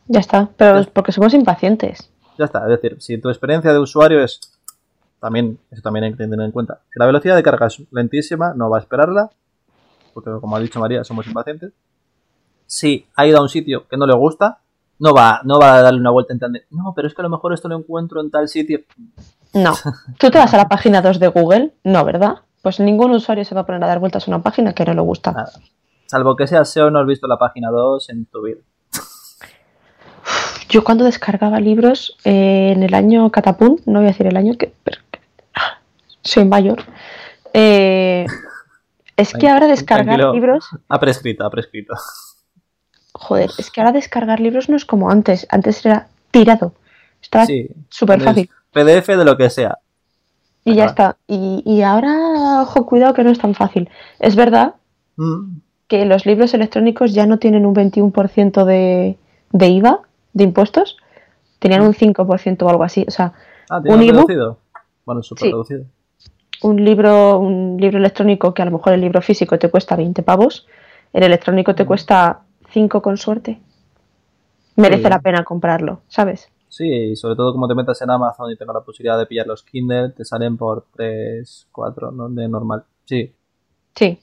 Ya 0.08 0.20
está, 0.20 0.50
pero 0.58 0.80
es 0.80 0.88
porque 0.88 1.12
somos 1.12 1.34
impacientes. 1.34 2.10
Ya 2.38 2.46
está, 2.46 2.64
es 2.64 2.82
decir, 2.82 2.98
si 3.00 3.18
tu 3.20 3.30
experiencia 3.30 3.72
de 3.72 3.80
usuario 3.80 4.24
es 4.24 4.40
también, 5.28 5.60
eso 5.72 5.82
también 5.82 6.06
hay 6.06 6.12
que 6.12 6.18
tener 6.18 6.40
en 6.40 6.52
cuenta. 6.54 6.80
Si 6.90 6.98
la 6.98 7.06
velocidad 7.06 7.36
de 7.36 7.44
carga 7.44 7.68
es 7.68 7.84
lentísima, 7.92 8.54
no 8.56 8.70
va 8.70 8.78
a 8.78 8.80
esperarla, 8.80 9.30
porque 10.14 10.32
como 10.40 10.56
ha 10.56 10.60
dicho 10.62 10.80
María, 10.80 11.04
somos 11.04 11.28
impacientes. 11.28 11.74
Si 12.66 13.06
ha 13.14 13.28
ido 13.28 13.38
a 13.38 13.42
un 13.42 13.50
sitio 13.50 13.86
que 13.90 13.98
no 13.98 14.08
le 14.08 14.16
gusta, 14.16 14.60
no 15.00 15.14
va, 15.14 15.42
no 15.44 15.60
va 15.60 15.76
a 15.76 15.82
darle 15.82 16.00
una 16.00 16.12
vuelta 16.12 16.32
en 16.32 16.36
entender, 16.38 16.66
no, 16.70 16.94
pero 16.96 17.10
es 17.10 17.14
que 17.14 17.22
a 17.22 17.24
lo 17.24 17.30
mejor 17.30 17.54
esto 17.54 17.68
lo 17.68 17.78
encuentro 17.78 18.22
en 18.22 18.32
tal 18.32 18.48
sitio. 18.48 18.80
No. 19.54 19.74
¿Tú 20.18 20.32
te 20.32 20.38
vas 20.38 20.54
a 20.54 20.58
la 20.58 20.70
página 20.70 21.02
2 21.02 21.20
de 21.20 21.28
Google? 21.28 21.74
No, 21.84 22.06
¿verdad? 22.06 22.36
Pues 22.62 22.80
ningún 22.80 23.12
usuario 23.12 23.44
se 23.44 23.54
va 23.54 23.62
a 23.62 23.66
poner 23.66 23.84
a 23.84 23.88
dar 23.88 24.00
vueltas 24.00 24.30
a 24.30 24.32
una 24.32 24.42
página 24.42 24.72
que 24.72 24.86
no 24.86 24.94
le 24.94 25.02
gusta. 25.02 25.34
Nada. 25.34 25.52
Salvo 26.06 26.38
que 26.38 26.48
sea 26.48 26.64
SEO, 26.64 26.90
no 26.90 27.00
has 27.00 27.06
visto 27.06 27.28
la 27.28 27.38
página 27.38 27.70
2 27.70 28.10
en 28.12 28.28
tu 28.28 28.44
vida. 28.44 28.62
Yo 30.70 30.84
cuando 30.84 31.04
descargaba 31.04 31.60
libros 31.60 32.18
eh, 32.24 32.74
en 32.76 32.84
el 32.84 32.94
año 32.94 33.30
Catapum, 33.30 33.78
no 33.86 34.00
voy 34.00 34.08
a 34.08 34.12
decir 34.12 34.28
el 34.28 34.38
año 34.38 34.54
que 34.58 34.74
pero- 34.84 34.97
soy 36.28 36.46
mayor, 36.46 36.84
eh, 37.54 38.26
es 39.16 39.34
que 39.34 39.48
ahora 39.50 39.68
descargar 39.68 40.06
tranquilo. 40.18 40.34
libros, 40.34 40.70
Ha 40.90 41.00
prescrito, 41.00 41.46
ha 41.46 41.50
prescrito. 41.50 41.94
joder, 43.14 43.50
es 43.58 43.72
que 43.72 43.82
ahora 43.82 43.92
descargar 43.94 44.40
libros 44.40 44.70
no 44.70 44.76
es 44.76 44.86
como 44.86 45.10
antes, 45.10 45.48
antes 45.50 45.86
era 45.86 46.08
tirado, 46.32 46.74
estaba 47.22 47.46
súper 47.90 48.22
fácil 48.22 48.50
PDF 48.72 49.08
de 49.18 49.26
lo 49.26 49.38
que 49.38 49.50
sea. 49.50 49.80
y 50.64 50.76
ya 50.76 50.86
está. 50.86 51.18
Y, 51.28 51.64
y 51.66 51.82
ahora, 51.82 52.62
ojo, 52.62 52.86
cuidado 52.86 53.14
que 53.14 53.24
no 53.24 53.32
es 53.32 53.40
tan 53.40 53.56
fácil. 53.56 53.90
Es 54.20 54.36
verdad 54.36 54.76
Mm, 55.16 55.62
que 55.88 56.06
los 56.06 56.26
libros 56.28 56.54
electrónicos 56.54 57.12
ya 57.14 57.26
no 57.26 57.40
tienen 57.40 57.66
un 57.66 57.74
21% 57.74 58.66
de, 58.66 59.18
de 59.52 59.68
IVA, 59.70 60.02
de 60.34 60.44
impuestos, 60.44 60.98
tenían 61.58 61.82
un 61.82 61.94
5% 61.96 62.62
o 62.66 62.70
algo 62.70 62.84
así. 62.84 63.04
O 63.08 63.12
sea, 63.12 63.34
Ah, 63.70 63.82
¿tiene 63.82 63.98
¿Un 63.98 64.04
ebook? 64.04 64.58
Bueno, 65.06 65.24
súper 65.24 65.46
Sí. 65.46 65.52
reducido. 65.52 65.86
Un 66.64 66.84
libro, 66.84 67.40
un 67.40 67.78
libro 67.80 67.98
electrónico 67.98 68.54
que 68.54 68.62
a 68.62 68.66
lo 68.66 68.72
mejor 68.72 68.94
el 68.94 69.02
libro 69.02 69.22
físico 69.22 69.58
te 69.60 69.70
cuesta 69.70 69.96
20 69.96 70.24
pavos, 70.24 70.68
el 71.14 71.24
electrónico 71.24 71.76
te 71.76 71.86
cuesta 71.86 72.42
5 72.72 73.02
con 73.02 73.18
suerte. 73.18 73.60
Merece 74.76 75.04
Sí. 75.04 75.10
la 75.10 75.20
pena 75.22 75.44
comprarlo, 75.44 76.02
¿sabes? 76.08 76.50
Sí, 76.70 76.86
y 76.88 77.16
sobre 77.16 77.36
todo 77.36 77.54
como 77.54 77.68
te 77.68 77.74
metas 77.76 78.02
en 78.02 78.12
Amazon 78.12 78.52
y 78.52 78.56
tengas 78.58 78.76
la 78.76 78.82
posibilidad 78.82 79.18
de 79.18 79.26
pillar 79.26 79.48
los 79.48 79.64
Kindle, 79.64 80.10
te 80.10 80.24
salen 80.26 80.58
por 80.58 80.86
3, 80.96 81.68
4, 81.72 82.12
¿no? 82.12 82.30
De 82.30 82.48
normal. 82.48 82.84
Sí. 83.06 83.34
Sí. 83.96 84.20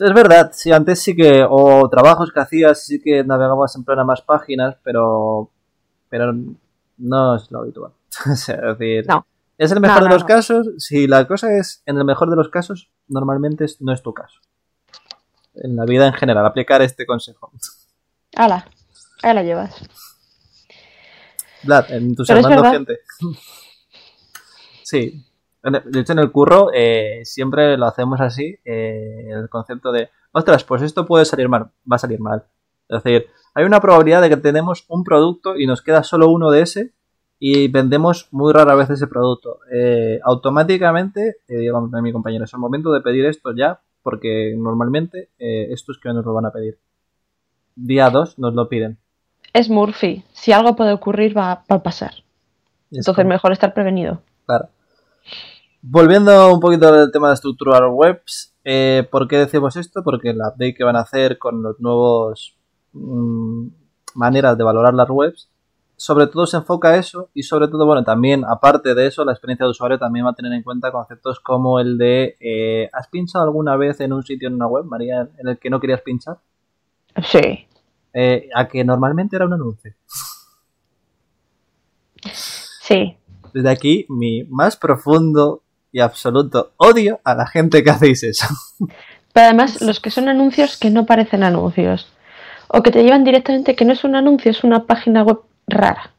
Es 0.00 0.12
verdad, 0.12 0.50
sí, 0.52 0.72
antes 0.72 1.00
sí 1.00 1.14
que, 1.14 1.46
o 1.48 1.88
trabajos 1.88 2.32
que 2.32 2.40
hacías, 2.40 2.84
sí 2.84 3.00
que 3.00 3.22
navegabas 3.22 3.76
en 3.76 3.84
plan 3.84 4.00
a 4.00 4.04
más 4.04 4.22
páginas, 4.22 4.76
pero, 4.82 5.50
pero 6.08 6.34
no 6.98 7.36
es 7.36 7.48
lo 7.52 7.60
habitual. 7.60 7.92
es 8.32 8.46
decir, 8.46 9.04
No. 9.06 9.24
Es 9.58 9.70
el 9.72 9.80
mejor 9.80 10.00
No, 10.02 10.04
de 10.08 10.12
los 10.14 10.22
no. 10.22 10.26
casos, 10.28 10.66
si 10.78 11.06
la 11.06 11.26
cosa 11.26 11.56
es 11.56 11.82
en 11.86 11.96
el 11.98 12.04
mejor 12.04 12.30
de 12.30 12.36
los 12.36 12.48
casos, 12.48 12.90
normalmente 13.08 13.64
es- 13.64 13.80
no 13.80 13.92
es 13.92 14.02
tu 14.02 14.12
caso. 14.14 14.40
En 15.54 15.76
la 15.76 15.84
vida 15.84 16.06
en 16.06 16.14
general, 16.14 16.44
aplicar 16.46 16.82
este 16.82 17.06
consejo. 17.06 17.52
Ala, 18.36 18.68
ahí 19.22 19.34
la 19.34 19.42
llevas. 19.42 19.74
Vlad, 21.62 21.90
entusiasmando 21.92 22.64
gente. 22.70 22.98
Sí. 24.82 25.24
De 25.62 26.00
hecho, 26.00 26.12
en 26.12 26.18
el 26.18 26.30
curro 26.30 26.70
eh, 26.74 27.20
siempre 27.24 27.78
lo 27.78 27.86
hacemos 27.86 28.20
así, 28.20 28.58
eh, 28.66 29.28
el 29.30 29.48
concepto 29.48 29.92
de, 29.92 30.10
ostras, 30.32 30.62
pues 30.64 30.82
esto 30.82 31.06
puede 31.06 31.24
salir 31.24 31.48
mal, 31.48 31.70
va 31.90 31.96
a 31.96 31.98
salir 31.98 32.20
mal. 32.20 32.44
Es 32.86 33.02
decir, 33.02 33.28
hay 33.54 33.64
una 33.64 33.80
probabilidad 33.80 34.20
de 34.20 34.28
que 34.28 34.36
tenemos 34.36 34.84
un 34.88 35.04
producto 35.04 35.56
y 35.56 35.66
nos 35.66 35.80
queda 35.80 36.02
solo 36.02 36.28
uno 36.28 36.50
de 36.50 36.60
ese 36.60 36.92
y 37.46 37.68
vendemos 37.68 38.26
muy 38.30 38.54
rara 38.54 38.74
vez 38.74 38.88
ese 38.88 39.06
producto. 39.06 39.58
Eh, 39.70 40.18
automáticamente, 40.24 41.36
eh, 41.46 41.58
digo 41.58 41.76
a 41.92 42.00
mi 42.00 42.10
compañero, 42.10 42.44
es 42.44 42.54
el 42.54 42.58
momento 42.58 42.90
de 42.90 43.02
pedir 43.02 43.26
esto 43.26 43.54
ya, 43.54 43.82
porque 44.02 44.54
normalmente 44.56 45.28
eh, 45.38 45.66
esto 45.70 45.92
es 45.92 45.98
que 45.98 46.08
nos 46.14 46.24
lo 46.24 46.32
van 46.32 46.46
a 46.46 46.52
pedir. 46.52 46.78
Día 47.76 48.08
2 48.08 48.38
nos 48.38 48.54
lo 48.54 48.66
piden. 48.70 48.96
Es 49.52 49.68
Murphy. 49.68 50.24
Si 50.32 50.52
algo 50.52 50.74
puede 50.74 50.94
ocurrir, 50.94 51.36
va, 51.36 51.64
va 51.70 51.76
a 51.76 51.82
pasar. 51.82 52.12
Es 52.90 53.00
Entonces, 53.00 53.14
como- 53.24 53.28
mejor 53.34 53.52
estar 53.52 53.74
prevenido. 53.74 54.22
Claro. 54.46 54.70
Volviendo 55.82 56.50
un 56.50 56.60
poquito 56.60 56.88
al 56.88 57.12
tema 57.12 57.28
de 57.28 57.34
estructurar 57.34 57.82
webs, 57.90 58.54
eh, 58.64 59.06
¿por 59.10 59.28
qué 59.28 59.36
decimos 59.36 59.76
esto? 59.76 60.02
Porque 60.02 60.30
el 60.30 60.38
update 60.38 60.72
que 60.74 60.84
van 60.84 60.96
a 60.96 61.00
hacer 61.00 61.36
con 61.36 61.62
los 61.62 61.78
nuevos 61.78 62.56
mm, 62.94 63.66
maneras 64.14 64.56
de 64.56 64.64
valorar 64.64 64.94
las 64.94 65.10
webs, 65.10 65.50
sobre 65.96 66.26
todo 66.26 66.46
se 66.46 66.56
enfoca 66.56 66.88
a 66.88 66.96
eso 66.96 67.30
y 67.34 67.44
sobre 67.44 67.68
todo, 67.68 67.86
bueno, 67.86 68.04
también 68.04 68.44
aparte 68.44 68.94
de 68.94 69.06
eso, 69.06 69.24
la 69.24 69.32
experiencia 69.32 69.64
de 69.64 69.70
usuario 69.70 69.98
también 69.98 70.26
va 70.26 70.30
a 70.30 70.34
tener 70.34 70.52
en 70.52 70.62
cuenta 70.62 70.90
conceptos 70.90 71.40
como 71.40 71.78
el 71.78 71.98
de 71.98 72.36
eh, 72.40 72.88
¿has 72.92 73.08
pinchado 73.08 73.44
alguna 73.44 73.76
vez 73.76 74.00
en 74.00 74.12
un 74.12 74.22
sitio 74.22 74.48
en 74.48 74.54
una 74.54 74.66
web, 74.66 74.84
María, 74.84 75.28
en 75.38 75.48
el 75.48 75.58
que 75.58 75.70
no 75.70 75.80
querías 75.80 76.02
pinchar? 76.02 76.38
Sí. 77.22 77.66
Eh, 78.12 78.48
a 78.54 78.68
que 78.68 78.84
normalmente 78.84 79.36
era 79.36 79.46
un 79.46 79.52
anuncio. 79.54 79.94
Sí. 82.80 83.16
Desde 83.52 83.70
aquí, 83.70 84.06
mi 84.08 84.44
más 84.44 84.76
profundo 84.76 85.62
y 85.92 86.00
absoluto 86.00 86.72
odio 86.76 87.20
a 87.24 87.34
la 87.34 87.46
gente 87.46 87.84
que 87.84 87.90
hacéis 87.90 88.22
eso. 88.24 88.46
Pero 89.32 89.46
además, 89.46 89.80
los 89.80 90.00
que 90.00 90.10
son 90.10 90.28
anuncios 90.28 90.76
que 90.76 90.90
no 90.90 91.06
parecen 91.06 91.44
anuncios. 91.44 92.12
O 92.68 92.82
que 92.82 92.90
te 92.90 93.02
llevan 93.02 93.24
directamente 93.24 93.76
que 93.76 93.84
no 93.84 93.92
es 93.92 94.04
un 94.04 94.16
anuncio, 94.16 94.50
es 94.50 94.64
una 94.64 94.86
página 94.86 95.22
web 95.22 95.40
rara. 95.66 96.10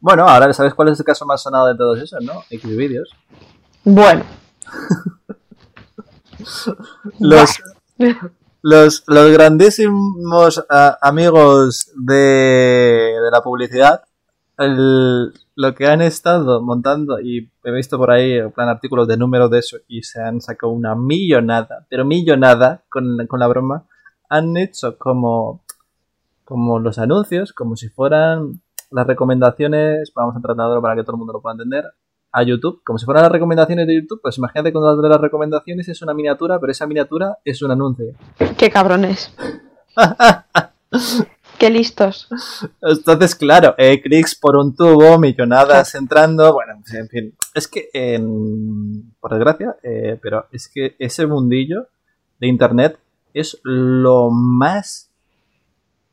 Bueno, 0.00 0.28
ahora 0.28 0.52
sabes 0.52 0.74
cuál 0.74 0.88
es 0.88 0.98
el 0.98 1.04
caso 1.04 1.26
más 1.26 1.42
sonado 1.42 1.66
de 1.68 1.74
todos 1.76 1.98
esos, 1.98 2.22
¿no? 2.22 2.42
Xvideos. 2.50 3.10
Bueno. 3.84 4.24
Los, 7.18 7.58
los, 8.62 9.02
los 9.06 9.32
grandísimos 9.32 10.64
ah, 10.68 10.98
amigos 11.00 11.90
de, 11.96 12.14
de 12.14 13.30
la 13.32 13.42
publicidad 13.42 14.02
lo 14.58 15.74
que 15.74 15.86
han 15.86 16.02
estado 16.02 16.62
montando, 16.62 17.20
y 17.20 17.50
he 17.64 17.70
visto 17.70 17.98
por 17.98 18.10
ahí 18.10 18.32
en 18.32 18.52
plan 18.52 18.68
artículos 18.68 19.06
de 19.08 19.16
números 19.16 19.50
de 19.50 19.58
eso, 19.58 19.78
y 19.86 20.02
se 20.02 20.20
han 20.22 20.40
sacado 20.40 20.72
una 20.72 20.94
millonada, 20.94 21.86
pero 21.88 22.04
millonada 22.04 22.84
con, 22.88 23.26
con 23.26 23.40
la 23.40 23.46
broma, 23.46 23.86
han 24.28 24.56
hecho 24.56 24.98
como, 24.98 25.62
como 26.46 26.78
los 26.78 26.98
anuncios, 26.98 27.52
como 27.52 27.76
si 27.76 27.88
fueran 27.88 28.62
las 28.90 29.06
recomendaciones, 29.06 30.12
vamos 30.14 30.36
a 30.36 30.40
tratarlo 30.40 30.80
para 30.80 30.94
que 30.94 31.02
todo 31.02 31.16
el 31.16 31.18
mundo 31.18 31.32
lo 31.34 31.42
pueda 31.42 31.54
entender, 31.54 31.84
a 32.32 32.42
YouTube, 32.44 32.82
como 32.84 32.98
si 32.98 33.04
fueran 33.04 33.24
las 33.24 33.32
recomendaciones 33.32 33.86
de 33.86 33.96
YouTube, 33.96 34.20
pues 34.22 34.38
imagínate 34.38 34.70
que 34.70 34.78
una 34.78 34.94
de 34.94 35.08
las 35.08 35.20
recomendaciones 35.20 35.88
es 35.88 36.02
una 36.02 36.14
miniatura, 36.14 36.60
pero 36.60 36.70
esa 36.70 36.86
miniatura 36.86 37.38
es 37.44 37.62
un 37.62 37.72
anuncio. 37.72 38.14
Qué 38.56 38.70
cabrones. 38.70 39.34
Qué 41.58 41.70
listos. 41.70 42.28
Entonces, 42.82 43.34
claro, 43.34 43.74
eh, 43.78 44.00
clics 44.02 44.34
por 44.34 44.56
un 44.56 44.76
tubo, 44.76 45.18
millonadas 45.18 45.94
entrando, 45.94 46.52
bueno, 46.52 46.74
en 46.92 47.08
fin. 47.08 47.34
Es 47.54 47.66
que, 47.66 47.88
por 49.18 49.32
desgracia, 49.32 49.76
eh, 49.82 50.18
pero 50.22 50.46
es 50.52 50.68
que 50.68 50.94
ese 50.98 51.26
mundillo 51.26 51.88
de 52.38 52.46
Internet 52.46 52.98
es 53.32 53.58
lo 53.64 54.30
más 54.30 55.05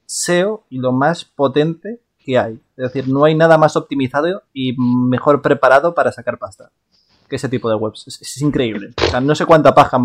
SEO 0.06 0.64
y 0.70 0.80
lo 0.80 0.92
más 0.92 1.26
potente 1.26 2.00
que 2.20 2.38
hay. 2.38 2.54
Es 2.78 2.94
decir, 2.94 3.08
no 3.08 3.26
hay 3.26 3.36
nada 3.36 3.58
más 3.58 3.76
optimizado 3.76 4.44
y 4.54 4.76
mejor 4.78 5.42
preparado 5.42 5.94
para 5.94 6.12
sacar 6.12 6.38
pasta 6.38 6.72
que 7.28 7.36
ese 7.36 7.50
tipo 7.50 7.70
de 7.70 7.76
webs. 7.76 8.08
Es, 8.08 8.42
increíble. 8.42 8.94
O 9.02 9.10
sea, 9.10 9.22
no 9.22 9.36
sé 9.36 9.46
cuánta 9.46 9.74
paja. 9.74 10.00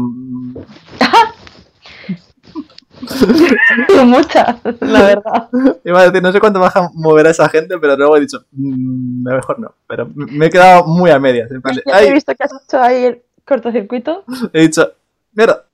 Mucha, 4.04 4.58
la 4.80 5.02
verdad. 5.02 5.48
Iba 5.84 6.00
a 6.00 6.04
decir, 6.04 6.22
no 6.22 6.32
sé 6.32 6.40
cuánto 6.40 6.61
paja 6.61 6.90
moverá 6.94 7.30
esa 7.30 7.48
gente, 7.48 7.78
pero 7.78 7.96
luego 7.96 8.16
he 8.16 8.20
dicho, 8.20 8.44
mm, 8.52 9.22
mejor 9.22 9.61
no. 9.61 9.74
Pero 9.87 10.08
me 10.14 10.46
he 10.46 10.50
quedado 10.50 10.84
muy 10.84 11.11
a 11.11 11.18
medias. 11.18 11.50
he 11.50 12.12
visto 12.12 12.34
que 12.34 12.44
has 12.44 12.52
hecho 12.64 12.80
ahí 12.80 13.04
el 13.04 13.22
cortocircuito. 13.44 14.24
He 14.52 14.62
dicho, 14.62 14.92
mira, 15.32 15.64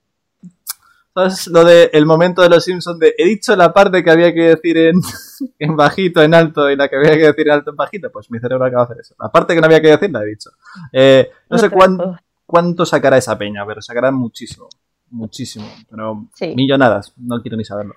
¿Sabes 1.15 1.47
lo 1.47 1.65
de 1.65 1.91
el 1.93 2.07
momento 2.07 2.43
de 2.43 2.49
los 2.49 2.65
Simpsons 2.65 2.99
de 2.99 3.15
he 3.17 3.25
dicho 3.25 3.55
la 3.55 3.73
parte 3.73 4.03
que 4.03 4.11
había 4.11 4.35
que 4.35 4.49
decir 4.49 4.77
en, 4.77 5.01
en 5.61 5.77
bajito, 5.77 6.21
en 6.21 6.35
alto 6.35 6.69
y 6.69 6.77
la 6.77 6.89
que 6.89 6.97
había 6.97 7.13
que 7.13 7.27
decir 7.27 7.47
en 7.47 7.53
alto, 7.53 7.71
en 7.71 7.77
bajito? 7.77 8.11
Pues 8.11 8.31
mi 8.33 8.41
cerebro 8.41 8.65
acaba 8.65 8.87
de 8.87 8.93
hacer 8.93 9.01
eso. 9.01 9.15
La 9.21 9.31
parte 9.31 9.55
que 9.55 9.61
no 9.61 9.67
había 9.67 9.81
que 9.81 9.89
decir 9.89 10.11
la 10.11 10.23
he 10.23 10.27
dicho. 10.27 10.51
Eh, 10.93 11.31
no, 11.49 11.59
sé 11.59 11.71
cuánto, 11.71 12.19
cuánto 12.45 12.85
sacará 12.85 13.17
esa 13.17 13.39
peña, 13.39 13.65
pero 13.65 13.81
sacará 13.81 14.11
muchísimo. 14.11 14.69
Muchísimo. 15.11 15.67
Pero 15.89 16.27
millonadas. 16.57 17.13
No 17.17 17.41
quiero 17.41 17.57
ni 17.57 17.65
saberlo. 17.65 17.95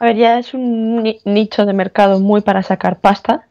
A 0.00 0.06
ver, 0.06 0.16
ya 0.16 0.38
es 0.40 0.52
un 0.52 1.02
nicho 1.24 1.64
de 1.64 1.72
mercado 1.72 2.18
muy 2.18 2.40
para 2.40 2.64
sacar 2.64 3.00
pasta. 3.00 3.46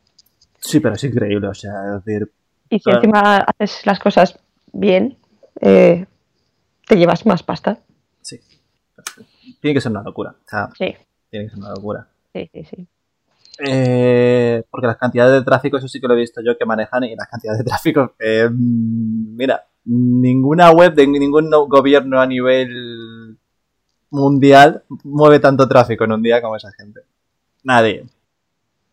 Sí, 0.59 0.81
pero 0.81 0.95
es 0.95 1.03
increíble. 1.05 1.47
O 1.47 1.53
sea, 1.53 1.95
es 1.97 2.03
decir. 2.03 2.29
Y 2.69 2.79
si 2.79 2.89
encima 2.89 3.37
haces 3.37 3.85
las 3.85 3.99
cosas 3.99 4.37
bien, 4.73 5.17
eh, 5.61 6.05
te 6.85 6.97
llevas 6.97 7.25
más 7.25 7.43
pasta. 7.43 7.79
Tiene 9.61 9.73
que 9.73 9.81
ser 9.81 9.91
una 9.91 10.03
locura. 10.03 10.35
sí. 10.77 10.95
Tiene 11.29 11.45
que 11.45 11.49
ser 11.49 11.59
una 11.59 11.71
locura. 11.71 12.07
Sí, 12.33 12.49
sí, 12.53 12.63
sí. 12.63 12.87
Eh, 13.59 14.63
porque 14.69 14.87
las 14.87 14.97
cantidades 14.97 15.33
de 15.33 15.43
tráfico, 15.43 15.77
eso 15.77 15.87
sí 15.87 15.99
que 15.99 16.07
lo 16.07 16.13
he 16.13 16.17
visto 16.17 16.41
yo 16.45 16.57
que 16.57 16.65
manejan 16.65 17.03
y 17.03 17.15
las 17.15 17.27
cantidades 17.27 17.59
de 17.59 17.65
tráfico, 17.65 18.13
eh, 18.19 18.49
mira, 18.51 19.65
ninguna 19.85 20.71
web 20.71 20.93
de 20.93 21.07
ningún 21.07 21.49
gobierno 21.67 22.19
a 22.19 22.27
nivel 22.27 23.37
mundial 24.09 24.83
mueve 25.03 25.39
tanto 25.39 25.67
tráfico 25.67 26.03
en 26.03 26.11
un 26.13 26.21
día 26.21 26.41
como 26.41 26.55
esa 26.55 26.71
gente. 26.71 27.01
Nadie. 27.63 28.05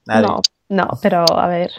Nadie. 0.07 0.27
No, 0.27 0.41
no, 0.69 0.89
pero 1.03 1.25
a 1.39 1.47
ver. 1.47 1.71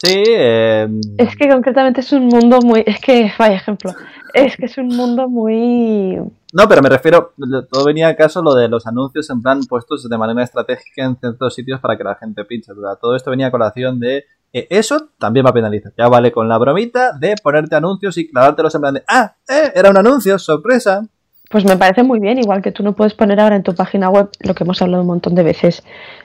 Sí. 0.00 0.22
Em, 0.26 1.00
es 1.16 1.34
que 1.36 1.48
concretamente 1.48 2.00
es 2.00 2.12
un 2.12 2.26
mundo 2.26 2.60
muy. 2.62 2.84
Es 2.86 3.00
que, 3.00 3.32
vaya 3.38 3.56
ejemplo. 3.56 3.94
Es 4.32 4.56
que 4.56 4.66
es 4.66 4.78
un 4.78 4.88
mundo 4.88 5.28
muy. 5.28 6.18
No, 6.52 6.68
pero 6.68 6.82
me 6.82 6.88
refiero. 6.88 7.32
Todo 7.70 7.84
venía 7.84 8.08
a 8.08 8.16
caso 8.16 8.42
lo 8.42 8.54
de 8.54 8.68
los 8.68 8.86
anuncios 8.86 9.28
en 9.30 9.42
plan 9.42 9.60
puestos 9.68 10.08
de 10.08 10.18
manera 10.18 10.44
estratégica 10.44 11.04
en 11.04 11.16
ciertos 11.16 11.54
sitios 11.54 11.80
para 11.80 11.96
que 11.96 12.04
la 12.04 12.14
gente 12.14 12.44
pinche. 12.44 12.72
Todo 13.00 13.16
esto 13.16 13.30
venía 13.30 13.48
a 13.48 13.50
colación 13.50 13.98
de. 13.98 14.24
Eh, 14.52 14.66
eso 14.70 15.10
también 15.18 15.44
va 15.44 15.50
a 15.50 15.54
penalizar. 15.54 15.92
Ya 15.98 16.08
vale 16.08 16.30
con 16.32 16.48
la 16.48 16.58
bromita 16.58 17.12
de 17.12 17.34
ponerte 17.42 17.74
anuncios 17.74 18.16
y 18.18 18.30
clavártelos 18.30 18.74
en 18.74 18.80
plan 18.80 18.94
de. 18.94 19.02
¡Ah! 19.08 19.34
¡Eh! 19.48 19.72
Era 19.74 19.90
un 19.90 19.96
anuncio, 19.96 20.38
sorpresa. 20.38 21.02
Pues 21.48 21.64
me 21.64 21.76
parece 21.76 22.02
muy 22.02 22.20
bien, 22.20 22.38
igual 22.38 22.60
que 22.60 22.72
tú 22.72 22.82
no 22.82 22.94
puedes 22.94 23.14
poner 23.14 23.40
ahora 23.40 23.56
en 23.56 23.62
tu 23.62 23.74
página 23.74 24.10
web, 24.10 24.28
lo 24.40 24.54
que 24.54 24.64
hemos 24.64 24.82
hablado 24.82 25.02
un 25.02 25.08
montón 25.08 25.34
de 25.34 25.42
veces, 25.42 25.82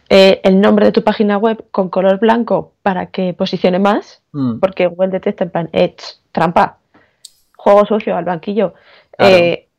eh, 0.09 0.41
el 0.43 0.59
nombre 0.59 0.85
de 0.85 0.91
tu 0.91 1.01
página 1.03 1.37
web 1.37 1.65
con 1.71 1.89
color 1.89 2.19
blanco 2.19 2.73
para 2.81 3.05
que 3.07 3.33
posicione 3.33 3.79
más, 3.79 4.21
mm. 4.33 4.59
porque 4.59 4.87
Google 4.87 5.11
detecta 5.11 5.45
en 5.45 5.49
plan, 5.49 5.69
Edge, 5.71 6.17
trampa, 6.33 6.79
juego 7.55 7.85
sucio 7.85 8.17
al 8.17 8.25
banquillo, 8.25 8.73
eh, 9.17 9.69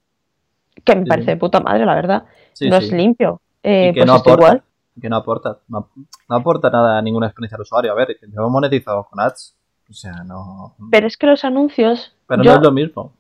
que 0.83 0.97
me 0.97 1.07
parece 1.07 1.33
de 1.33 1.37
puta 1.37 1.61
madre, 1.61 1.85
la 1.85 1.95
verdad. 1.95 2.25
no 2.61 2.77
es 2.77 2.91
limpio. 2.91 3.41
Eh, 3.63 3.93
que, 3.95 4.01
pues 4.01 4.07
no 4.07 4.15
aporta, 4.15 4.65
que 5.01 5.09
no 5.09 5.17
aporta. 5.17 5.59
No, 5.69 5.89
aporta 6.29 6.71
nada 6.71 6.99
a 6.99 7.03
ninguna 7.03 7.27
experiencia 7.27 7.57
al 7.57 7.63
usuario. 7.63 7.93
A 7.93 7.95
ver, 7.95 8.17
que 8.19 8.27
monetizado 8.27 9.05
con 9.05 9.21
ads. 9.21 9.57
O 9.89 9.93
sea, 9.93 10.23
no. 10.25 10.75
Pero 10.91 11.07
es 11.07 11.17
que 11.17 11.27
los 11.27 11.45
anuncios. 11.45 12.15
Pero 12.27 12.43
no 12.43 12.53
es 12.53 12.61
lo 12.61 12.73
mismo. 12.73 13.13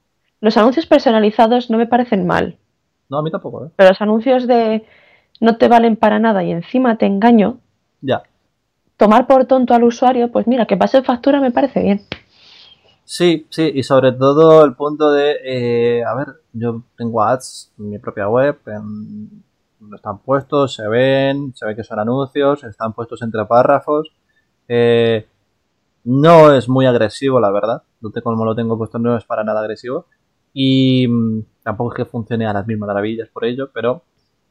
Los 0.44 0.58
anuncios 0.58 0.84
personalizados 0.84 1.70
no 1.70 1.78
me 1.78 1.86
parecen 1.86 2.26
mal. 2.26 2.58
No, 3.08 3.16
a 3.16 3.22
mí 3.22 3.30
tampoco, 3.30 3.64
¿eh? 3.64 3.70
Pero 3.76 3.88
los 3.88 4.02
anuncios 4.02 4.46
de 4.46 4.84
no 5.40 5.56
te 5.56 5.68
valen 5.68 5.96
para 5.96 6.18
nada 6.18 6.44
y 6.44 6.50
encima 6.50 6.98
te 6.98 7.06
engaño. 7.06 7.60
Ya. 8.02 8.24
Tomar 8.98 9.26
por 9.26 9.46
tonto 9.46 9.72
al 9.72 9.84
usuario, 9.84 10.30
pues 10.30 10.46
mira, 10.46 10.66
que 10.66 10.76
pase 10.76 11.02
factura 11.02 11.40
me 11.40 11.50
parece 11.50 11.82
bien. 11.82 12.02
Sí, 13.04 13.46
sí, 13.48 13.72
y 13.74 13.82
sobre 13.84 14.12
todo 14.12 14.66
el 14.66 14.74
punto 14.74 15.12
de, 15.12 15.38
eh, 15.44 16.04
a 16.04 16.14
ver, 16.14 16.26
yo 16.52 16.82
tengo 16.98 17.22
ads 17.22 17.72
en 17.78 17.88
mi 17.88 17.98
propia 17.98 18.28
web, 18.28 18.58
en, 18.66 19.42
están 19.94 20.18
puestos, 20.18 20.74
se 20.74 20.86
ven, 20.86 21.54
se 21.56 21.64
ve 21.64 21.74
que 21.74 21.84
son 21.84 22.00
anuncios, 22.00 22.64
están 22.64 22.92
puestos 22.92 23.22
entre 23.22 23.46
párrafos. 23.46 24.12
Eh, 24.68 25.26
no 26.04 26.52
es 26.52 26.68
muy 26.68 26.84
agresivo, 26.84 27.40
la 27.40 27.50
verdad. 27.50 27.82
Como 28.22 28.44
lo 28.44 28.54
tengo 28.54 28.76
puesto, 28.76 28.98
no 28.98 29.16
es 29.16 29.24
para 29.24 29.42
nada 29.42 29.60
agresivo. 29.60 30.04
Y 30.54 31.06
mm, 31.06 31.42
tampoco 31.62 31.92
es 31.92 31.96
que 31.96 32.04
funcione 32.06 32.46
a 32.46 32.52
las 32.54 32.66
mismas 32.66 32.86
maravillas 32.86 33.28
por 33.28 33.44
ello, 33.44 33.68
pero 33.74 34.04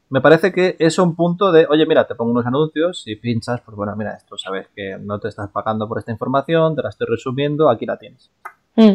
me 0.10 0.22
parece 0.22 0.52
que 0.52 0.76
es 0.78 1.00
un 1.00 1.16
punto 1.16 1.52
de, 1.52 1.66
oye, 1.68 1.88
mira, 1.88 2.06
te 2.06 2.14
pongo 2.14 2.30
unos 2.30 2.46
anuncios 2.46 3.02
y 3.08 3.16
pinchas, 3.16 3.62
pues 3.62 3.76
bueno, 3.76 3.96
mira, 3.96 4.14
esto 4.14 4.38
sabes 4.38 4.68
que 4.76 4.98
no 5.00 5.20
te 5.20 5.30
estás 5.30 5.50
pagando 5.50 5.88
por 5.88 5.98
esta 5.98 6.12
información, 6.12 6.76
te 6.76 6.84
la 6.84 6.90
estoy 6.90 7.08
resumiendo, 7.10 7.68
aquí 7.68 7.88
la 7.88 7.98
tienes. 7.98 8.30
Mm. 8.76 8.94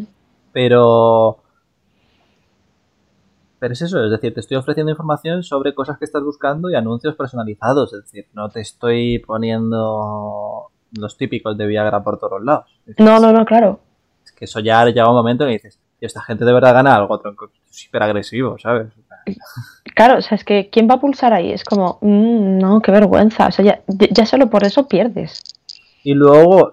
Pero... 0.53 1.39
Pero 3.59 3.73
es 3.73 3.83
eso, 3.83 4.05
es 4.05 4.13
decir, 4.13 4.33
te 4.33 4.39
estoy 4.39 4.57
ofreciendo 4.57 4.93
información 4.93 5.43
sobre 5.43 5.75
cosas 5.75 5.99
que 5.99 6.05
estás 6.05 6.23
buscando 6.23 6.71
y 6.71 6.77
anuncios 6.77 7.17
personalizados, 7.17 7.93
es 7.93 8.03
decir, 8.03 8.27
no 8.33 8.49
te 8.51 8.61
estoy 8.61 9.19
poniendo 9.19 10.71
los 10.97 11.17
típicos 11.17 11.59
de 11.59 11.67
Viagra 11.67 12.05
por 12.05 12.21
todos 12.21 12.41
lados. 12.45 12.79
no, 12.99 13.19
no, 13.19 13.33
no, 13.33 13.45
claro. 13.45 13.81
Es 14.25 14.31
que 14.31 14.45
eso 14.45 14.61
ya 14.61 14.85
llega 14.85 15.09
un 15.09 15.17
momento 15.17 15.43
en 15.43 15.49
que 15.49 15.55
dices, 15.55 15.81
esta 16.07 16.23
gente 16.23 16.45
de 16.45 16.53
verdad 16.53 16.75
gana 16.75 16.95
algo 16.95 17.21
súper 17.71 18.03
agresivo, 18.03 18.59
¿sabes? 18.59 18.89
Claro, 19.95 20.19
o 20.19 20.23
sea, 20.23 20.37
es 20.37 20.45
que 20.45 20.71
¿quién 20.71 20.89
va 20.89 20.95
a 20.95 21.01
pulsar 21.01 21.33
ahí? 21.33 21.53
Es 21.53 21.65
como, 21.65 21.99
mm, 22.01 22.59
no, 22.59 22.81
qué 22.81 22.93
vergüenza. 22.93 23.49
O 23.49 23.51
sea, 23.51 23.83
ya, 23.89 24.27
solo 24.27 24.49
por 24.49 24.65
eso 24.65 24.87
pierdes. 24.87 25.43
Y 26.05 26.15
luego 26.15 26.73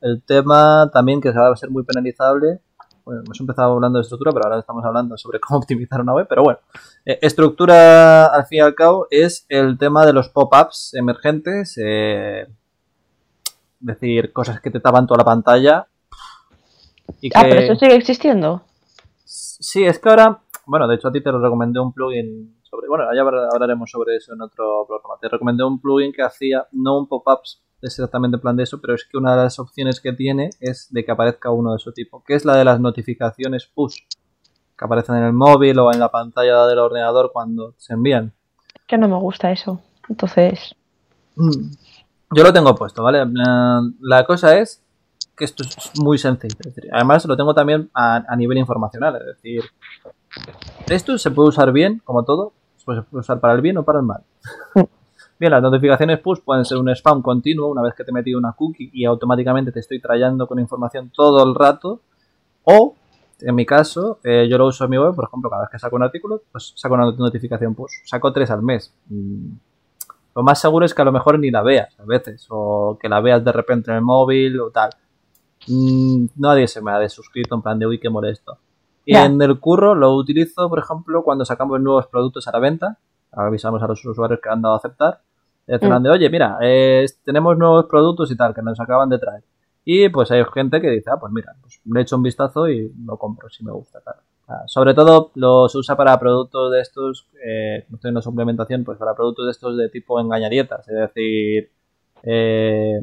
el 0.00 0.22
tema 0.24 0.90
también 0.92 1.20
que 1.20 1.32
se 1.32 1.38
va 1.38 1.52
a 1.52 1.56
ser 1.56 1.70
muy 1.70 1.82
penalizable. 1.82 2.60
Bueno, 3.04 3.22
hemos 3.24 3.40
empezado 3.40 3.72
hablando 3.72 3.98
de 3.98 4.02
estructura, 4.02 4.32
pero 4.32 4.46
ahora 4.46 4.60
estamos 4.60 4.84
hablando 4.84 5.16
sobre 5.16 5.40
cómo 5.40 5.58
optimizar 5.60 6.00
una 6.00 6.14
web. 6.14 6.26
Pero 6.28 6.44
bueno, 6.44 6.60
eh, 7.04 7.18
estructura 7.22 8.26
al 8.26 8.46
fin 8.46 8.58
y 8.58 8.60
al 8.60 8.74
cabo 8.74 9.06
es 9.10 9.44
el 9.48 9.76
tema 9.76 10.06
de 10.06 10.12
los 10.12 10.28
pop-ups 10.28 10.94
emergentes. 10.94 11.78
Eh, 11.82 12.46
decir, 13.80 14.32
cosas 14.32 14.60
que 14.60 14.70
te 14.70 14.80
tapan 14.80 15.06
toda 15.06 15.18
la 15.18 15.24
pantalla. 15.24 15.86
Ah, 17.34 17.42
pero 17.42 17.60
eso 17.60 17.74
sigue 17.74 17.96
existiendo. 17.96 18.62
Sí, 19.24 19.84
es 19.84 19.98
que 19.98 20.08
ahora 20.08 20.42
bueno, 20.68 20.86
de 20.86 20.96
hecho 20.96 21.08
a 21.08 21.12
ti 21.12 21.22
te 21.22 21.32
lo 21.32 21.40
recomendé 21.40 21.80
un 21.80 21.94
plugin 21.94 22.58
sobre, 22.62 22.88
bueno, 22.88 23.04
ya 23.14 23.22
hablaremos 23.22 23.90
sobre 23.90 24.16
eso 24.16 24.34
en 24.34 24.42
otro 24.42 24.84
programa. 24.86 25.14
Te 25.18 25.28
recomendé 25.28 25.64
un 25.64 25.80
plugin 25.80 26.12
que 26.12 26.22
hacía, 26.22 26.66
no 26.72 26.98
un 26.98 27.08
pop-ups 27.08 27.62
exactamente 27.80 28.36
en 28.36 28.42
plan 28.42 28.54
de 28.54 28.64
eso, 28.64 28.78
pero 28.78 28.94
es 28.94 29.06
que 29.10 29.16
una 29.16 29.34
de 29.34 29.44
las 29.44 29.58
opciones 29.58 30.00
que 30.02 30.12
tiene 30.12 30.50
es 30.60 30.88
de 30.90 31.06
que 31.06 31.10
aparezca 31.10 31.50
uno 31.50 31.72
de 31.72 31.78
su 31.78 31.92
tipo, 31.92 32.22
que 32.22 32.34
es 32.34 32.44
la 32.44 32.54
de 32.54 32.66
las 32.66 32.80
notificaciones 32.80 33.66
push, 33.66 34.00
que 34.76 34.84
aparecen 34.84 35.16
en 35.16 35.24
el 35.24 35.32
móvil 35.32 35.78
o 35.78 35.90
en 35.90 36.00
la 36.00 36.10
pantalla 36.10 36.66
del 36.66 36.80
ordenador 36.80 37.30
cuando 37.32 37.72
se 37.78 37.94
envían. 37.94 38.34
Que 38.86 38.98
no 38.98 39.08
me 39.08 39.16
gusta 39.16 39.50
eso, 39.50 39.80
entonces... 40.10 40.74
Mm. 41.36 41.70
Yo 42.34 42.42
lo 42.42 42.52
tengo 42.52 42.74
puesto, 42.74 43.02
¿vale? 43.02 43.24
La 44.00 44.26
cosa 44.26 44.58
es 44.58 44.84
que 45.38 45.44
esto 45.44 45.62
es 45.62 45.92
muy 46.00 46.18
sencillo. 46.18 46.56
además 46.92 47.24
lo 47.26 47.36
tengo 47.36 47.54
también 47.54 47.88
a, 47.94 48.36
nivel 48.36 48.58
informacional, 48.58 49.16
es 49.16 49.26
decir, 49.26 49.62
esto 50.88 51.16
se 51.16 51.30
puede 51.30 51.50
usar 51.50 51.72
bien, 51.72 52.02
como 52.04 52.24
todo, 52.24 52.52
se 52.76 52.84
puede 52.84 53.04
usar 53.12 53.40
para 53.40 53.54
el 53.54 53.60
bien 53.60 53.78
o 53.78 53.84
para 53.84 54.00
el 54.00 54.04
mal. 54.04 54.22
Bien, 55.40 55.52
las 55.52 55.62
notificaciones 55.62 56.18
push 56.18 56.40
pueden 56.40 56.64
ser 56.64 56.78
un 56.78 56.88
spam 56.88 57.22
continuo 57.22 57.68
una 57.68 57.80
vez 57.80 57.94
que 57.94 58.02
te 58.02 58.10
he 58.10 58.12
metido 58.12 58.40
una 58.40 58.54
cookie 58.54 58.90
y 58.92 59.04
automáticamente 59.04 59.70
te 59.70 59.78
estoy 59.78 60.00
trayendo 60.00 60.48
con 60.48 60.58
información 60.58 61.12
todo 61.14 61.48
el 61.48 61.54
rato. 61.54 62.00
O, 62.64 62.96
en 63.40 63.54
mi 63.54 63.64
caso, 63.64 64.18
eh, 64.24 64.48
yo 64.50 64.58
lo 64.58 64.66
uso 64.66 64.82
en 64.82 64.90
mi 64.90 64.98
web, 64.98 65.14
por 65.14 65.26
ejemplo, 65.28 65.48
cada 65.48 65.62
vez 65.62 65.70
que 65.70 65.78
saco 65.78 65.94
un 65.94 66.02
artículo, 66.02 66.42
pues 66.50 66.72
saco 66.74 66.94
una 66.94 67.12
notificación 67.12 67.76
push. 67.76 68.02
Saco 68.04 68.32
tres 68.32 68.50
al 68.50 68.62
mes. 68.62 68.92
Mm, 69.06 69.52
lo 70.34 70.42
más 70.42 70.60
seguro 70.60 70.84
es 70.84 70.92
que 70.92 71.02
a 71.02 71.04
lo 71.04 71.12
mejor 71.12 71.38
ni 71.38 71.52
la 71.52 71.62
veas 71.62 71.98
a 72.00 72.04
veces, 72.04 72.46
o 72.50 72.98
que 73.00 73.08
la 73.08 73.20
veas 73.20 73.44
de 73.44 73.52
repente 73.52 73.92
en 73.92 73.98
el 73.98 74.02
móvil 74.02 74.58
o 74.60 74.70
tal. 74.70 74.90
Mm, 75.66 76.26
nadie 76.36 76.68
se 76.68 76.80
me 76.80 76.92
ha 76.92 76.98
desuscrito 76.98 77.54
en 77.54 77.62
plan 77.62 77.78
de 77.78 77.86
uy, 77.86 77.98
qué 77.98 78.08
molesto. 78.08 78.58
Y 79.04 79.16
en 79.16 79.40
el 79.40 79.58
curro 79.58 79.94
lo 79.94 80.14
utilizo, 80.14 80.68
por 80.68 80.78
ejemplo, 80.78 81.22
cuando 81.24 81.44
sacamos 81.44 81.80
nuevos 81.80 82.06
productos 82.06 82.46
a 82.46 82.52
la 82.52 82.58
venta. 82.58 82.98
Avisamos 83.32 83.82
a 83.82 83.86
los 83.86 84.04
usuarios 84.04 84.40
que 84.42 84.50
han 84.50 84.60
dado 84.60 84.74
a 84.74 84.78
aceptar. 84.78 85.20
En 85.66 85.80
plan 85.80 86.00
mm. 86.00 86.04
de, 86.04 86.10
oye, 86.10 86.30
mira, 86.30 86.58
eh, 86.60 87.06
tenemos 87.24 87.56
nuevos 87.56 87.86
productos 87.86 88.30
y 88.30 88.36
tal 88.36 88.54
que 88.54 88.62
nos 88.62 88.78
acaban 88.80 89.08
de 89.08 89.18
traer. 89.18 89.42
Y 89.90 90.10
pues 90.10 90.30
hay 90.30 90.44
gente 90.52 90.82
que 90.82 90.90
dice, 90.90 91.10
ah, 91.10 91.18
pues 91.18 91.32
mira, 91.32 91.54
pues 91.62 91.80
le 91.86 92.02
echo 92.02 92.16
un 92.16 92.22
vistazo 92.22 92.68
y 92.68 92.92
lo 93.06 93.16
compro 93.16 93.48
si 93.48 93.64
me 93.64 93.72
gusta, 93.72 94.02
claro. 94.02 94.20
sobre 94.66 94.92
todo 94.92 95.30
lo 95.34 95.66
se 95.70 95.78
usa 95.78 95.96
para 95.96 96.20
productos 96.20 96.70
de 96.72 96.80
estos, 96.82 97.26
eh, 97.42 97.86
no 97.88 97.94
estoy 97.94 98.10
en 98.10 98.16
la 98.16 98.20
suplementación, 98.20 98.84
pues 98.84 98.98
para 98.98 99.14
productos 99.14 99.46
de 99.46 99.52
estos 99.52 99.78
de 99.78 99.88
tipo 99.88 100.20
engañadietas, 100.20 100.86
es 100.86 100.94
decir, 100.94 101.70
eh, 102.22 103.00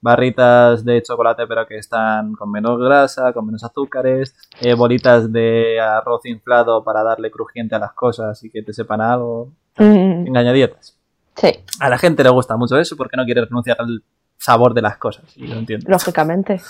barritas 0.00 0.84
de 0.84 1.02
chocolate 1.02 1.46
pero 1.46 1.66
que 1.66 1.76
están 1.76 2.34
con 2.34 2.50
menos 2.50 2.78
grasa, 2.78 3.32
con 3.32 3.46
menos 3.46 3.62
azúcares, 3.64 4.34
eh, 4.60 4.74
bolitas 4.74 5.32
de 5.32 5.80
arroz 5.80 6.24
inflado 6.26 6.82
para 6.82 7.02
darle 7.02 7.30
crujiente 7.30 7.74
a 7.74 7.78
las 7.78 7.92
cosas 7.92 8.42
y 8.44 8.50
que 8.50 8.62
te 8.62 8.72
sepan 8.72 9.00
algo, 9.00 9.52
mm. 9.78 10.26
engañadietas. 10.26 10.96
Sí. 11.36 11.48
A 11.80 11.88
la 11.88 11.98
gente 11.98 12.22
le 12.22 12.30
gusta 12.30 12.56
mucho 12.56 12.78
eso 12.78 12.96
porque 12.96 13.16
no 13.16 13.24
quiere 13.24 13.44
renunciar 13.44 13.76
al 13.80 14.02
sabor 14.36 14.74
de 14.74 14.82
las 14.82 14.96
cosas, 14.96 15.36
y 15.36 15.46
lo 15.46 15.56
entiendo. 15.56 15.86
Lógicamente. 15.88 16.60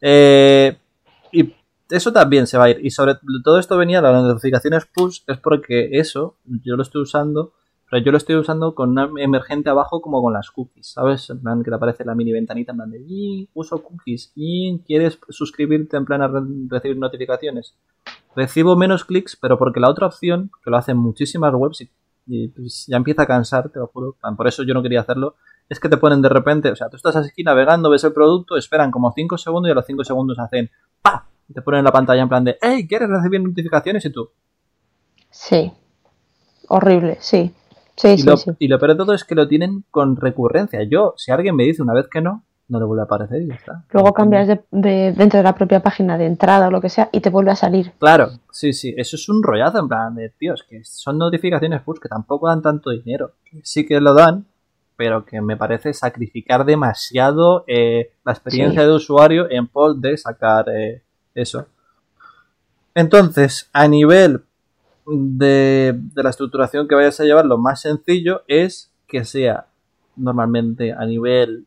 Eh, 0.00 0.76
y 1.32 1.54
eso 1.90 2.12
también 2.12 2.46
se 2.46 2.58
va 2.58 2.64
a 2.64 2.70
ir. 2.70 2.84
Y 2.84 2.90
sobre 2.90 3.14
todo 3.42 3.58
esto 3.58 3.76
venía 3.76 4.00
de 4.00 4.12
las 4.12 4.22
notificaciones 4.22 4.86
push, 4.86 5.20
es 5.26 5.38
porque 5.38 5.88
eso 5.92 6.36
yo 6.44 6.76
lo 6.76 6.82
estoy 6.82 7.02
usando 7.02 7.54
pero 7.90 8.04
yo 8.04 8.12
lo 8.12 8.18
estoy 8.18 8.36
usando 8.36 8.74
con 8.74 8.90
una 8.90 9.08
emergente 9.18 9.70
abajo 9.70 10.00
como 10.00 10.22
con 10.22 10.34
las 10.34 10.50
cookies, 10.50 10.92
¿sabes? 10.92 11.30
En 11.30 11.40
plan 11.40 11.62
que 11.62 11.70
te 11.70 11.76
aparece 11.76 12.04
la 12.04 12.14
mini 12.14 12.32
ventanita 12.32 12.72
en 12.72 12.76
plan 12.76 12.90
de 12.90 13.00
y 13.00 13.48
uso 13.54 13.82
cookies 13.82 14.32
y 14.34 14.78
quieres 14.86 15.18
suscribirte 15.30 15.96
en 15.96 16.04
plan 16.04 16.20
a 16.20 16.30
recibir 16.68 16.98
notificaciones. 16.98 17.74
Recibo 18.36 18.76
menos 18.76 19.04
clics, 19.04 19.36
pero 19.36 19.58
porque 19.58 19.80
la 19.80 19.88
otra 19.88 20.06
opción, 20.06 20.50
que 20.62 20.70
lo 20.70 20.76
hacen 20.76 20.98
muchísimas 20.98 21.54
webs 21.54 21.88
y, 22.26 22.48
pues, 22.48 22.84
ya 22.86 22.98
empieza 22.98 23.22
a 23.22 23.26
cansar, 23.26 23.70
te 23.70 23.78
lo 23.78 23.86
juro, 23.86 24.16
por 24.36 24.46
eso 24.46 24.64
yo 24.64 24.74
no 24.74 24.82
quería 24.82 25.00
hacerlo, 25.00 25.36
es 25.68 25.80
que 25.80 25.88
te 25.88 25.96
ponen 25.96 26.20
de 26.20 26.28
repente, 26.28 26.70
o 26.70 26.76
sea, 26.76 26.90
tú 26.90 26.96
estás 26.96 27.16
aquí 27.16 27.42
navegando, 27.42 27.88
ves 27.88 28.04
el 28.04 28.12
producto, 28.12 28.56
esperan 28.58 28.90
como 28.90 29.12
5 29.12 29.38
segundos 29.38 29.68
y 29.68 29.72
a 29.72 29.74
los 29.74 29.86
5 29.86 30.04
segundos 30.04 30.38
hacen 30.38 30.70
¡pa! 31.00 31.26
Y 31.48 31.54
te 31.54 31.62
ponen 31.62 31.78
en 31.78 31.84
la 31.86 31.92
pantalla 31.92 32.22
en 32.22 32.28
plan 32.28 32.44
de 32.44 32.58
¡Hey! 32.60 32.86
¿Quieres 32.86 33.08
recibir 33.08 33.42
notificaciones? 33.42 34.04
Y 34.04 34.10
tú. 34.10 34.30
Sí. 35.30 35.72
Horrible, 36.68 37.16
sí 37.20 37.54
y, 38.02 38.22
lo, 38.22 38.34
y 38.58 38.68
lo 38.68 38.78
peor 38.78 38.92
de 38.92 38.96
todo 38.96 39.14
es 39.14 39.24
que 39.24 39.34
lo 39.34 39.48
tienen 39.48 39.84
con 39.90 40.16
recurrencia. 40.16 40.82
Yo, 40.84 41.14
si 41.16 41.32
alguien 41.32 41.56
me 41.56 41.64
dice 41.64 41.82
una 41.82 41.94
vez 41.94 42.08
que 42.08 42.20
no, 42.20 42.44
no 42.68 42.78
le 42.78 42.84
vuelve 42.84 43.02
a 43.02 43.04
aparecer 43.04 43.42
y 43.42 43.48
ya 43.48 43.54
está. 43.54 43.84
Luego 43.90 44.12
cambias 44.12 44.46
de, 44.48 45.12
dentro 45.12 45.38
de 45.38 45.42
la 45.42 45.54
propia 45.54 45.80
página 45.80 46.18
de 46.18 46.26
entrada 46.26 46.68
o 46.68 46.70
lo 46.70 46.80
que 46.80 46.90
sea 46.90 47.08
y 47.12 47.20
te 47.20 47.30
vuelve 47.30 47.50
a 47.50 47.56
salir. 47.56 47.92
Claro, 47.98 48.30
sí, 48.50 48.72
sí. 48.72 48.94
Eso 48.96 49.16
es 49.16 49.28
un 49.28 49.42
rollazo 49.42 49.78
en 49.78 49.88
plan 49.88 50.14
de, 50.14 50.28
tíos, 50.30 50.64
que 50.68 50.84
son 50.84 51.18
notificaciones 51.18 51.82
push 51.82 51.98
que 51.98 52.08
tampoco 52.08 52.48
dan 52.48 52.62
tanto 52.62 52.90
dinero. 52.90 53.32
Sí 53.62 53.86
que 53.86 54.00
lo 54.00 54.14
dan, 54.14 54.46
pero 54.96 55.24
que 55.24 55.40
me 55.40 55.56
parece 55.56 55.94
sacrificar 55.94 56.64
demasiado 56.64 57.64
eh, 57.66 58.12
la 58.24 58.32
experiencia 58.32 58.82
de 58.82 58.92
usuario 58.92 59.50
en 59.50 59.66
pos 59.66 60.00
de 60.00 60.16
sacar 60.16 60.66
eh, 60.68 61.02
eso. 61.34 61.66
Entonces, 62.94 63.70
a 63.72 63.88
nivel 63.88 64.42
de, 65.16 65.98
la 66.14 66.30
estructuración 66.30 66.86
que 66.88 66.94
vayas 66.94 67.18
a 67.20 67.24
llevar, 67.24 67.46
lo 67.46 67.58
más 67.58 67.80
sencillo 67.80 68.42
es 68.46 68.90
que 69.06 69.24
sea 69.24 69.66
normalmente 70.16 70.92
a 70.92 71.04
nivel 71.06 71.66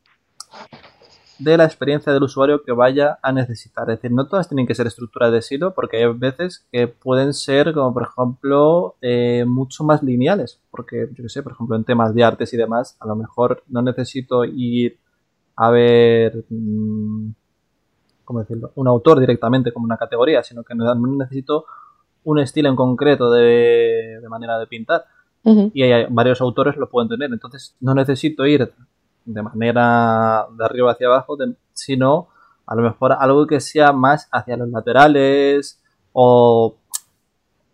de 1.39 1.58
la 1.58 1.65
experiencia 1.65 2.13
del 2.13 2.21
usuario 2.21 2.63
que 2.63 2.71
vaya 2.71 3.17
a 3.23 3.32
necesitar. 3.32 3.89
Es 3.89 3.97
decir, 3.97 4.12
no 4.12 4.27
todas 4.27 4.47
tienen 4.47 4.67
que 4.67 4.75
ser 4.75 4.86
estructuras 4.86 5.32
de 5.32 5.41
silo 5.41 5.73
porque 5.73 5.97
hay 5.97 6.13
veces 6.13 6.67
que 6.71 6.88
pueden 6.88 7.34
ser, 7.34 7.73
como 7.73 7.93
por 7.93 8.04
ejemplo, 8.04 8.95
eh, 9.01 9.43
mucho 9.47 9.84
más 9.84 10.04
lineales. 10.04 10.60
Porque, 10.69 11.10
yo 11.12 11.23
que 11.23 11.30
sé, 11.30 11.41
por 11.41 11.54
ejemplo, 11.54 11.75
en 11.75 11.84
temas 11.84 12.13
de 12.13 12.23
artes 12.23 12.54
y 12.54 12.58
demás, 12.58 12.95
a 12.99 13.08
lo 13.08 13.15
mejor 13.15 13.63
no 13.69 13.82
necesito 13.82 14.45
ir 14.45 14.99
a 15.56 15.71
ver, 15.71 16.45
mm, 16.49 17.32
¿cómo 18.23 18.39
decirlo? 18.41 18.71
Un 18.75 18.88
autor 18.88 19.19
directamente 19.19 19.73
como 19.73 19.86
una 19.86 19.97
categoría, 19.97 20.43
sino 20.43 20.63
que 20.63 20.75
necesito 20.75 21.65
un 22.24 22.40
estilo 22.40 22.70
en 22.70 22.76
concreto 22.76 23.32
de, 23.32 24.20
manera 24.30 24.58
de 24.60 24.68
pintar. 24.68 25.06
Y 25.44 25.82
hay, 25.82 26.06
varios 26.10 26.40
autores 26.42 26.78
lo 26.78 26.90
pueden 26.90 27.10
tener. 27.10 27.32
Entonces 27.32 27.76
no 27.80 27.94
necesito 27.96 28.46
ir 28.46 28.72
de 29.26 29.42
manera 29.42 30.46
de 30.56 30.66
arriba 30.66 30.92
hacia 30.92 31.08
abajo, 31.08 31.38
sino 31.74 32.28
a 32.66 32.76
lo 32.76 32.84
mejor 32.84 33.14
algo 33.14 33.48
que 33.48 33.60
sea 33.60 33.92
más 33.92 34.28
hacia 34.32 34.58
los 34.58 34.70
laterales 34.70 35.82
o 36.14 36.76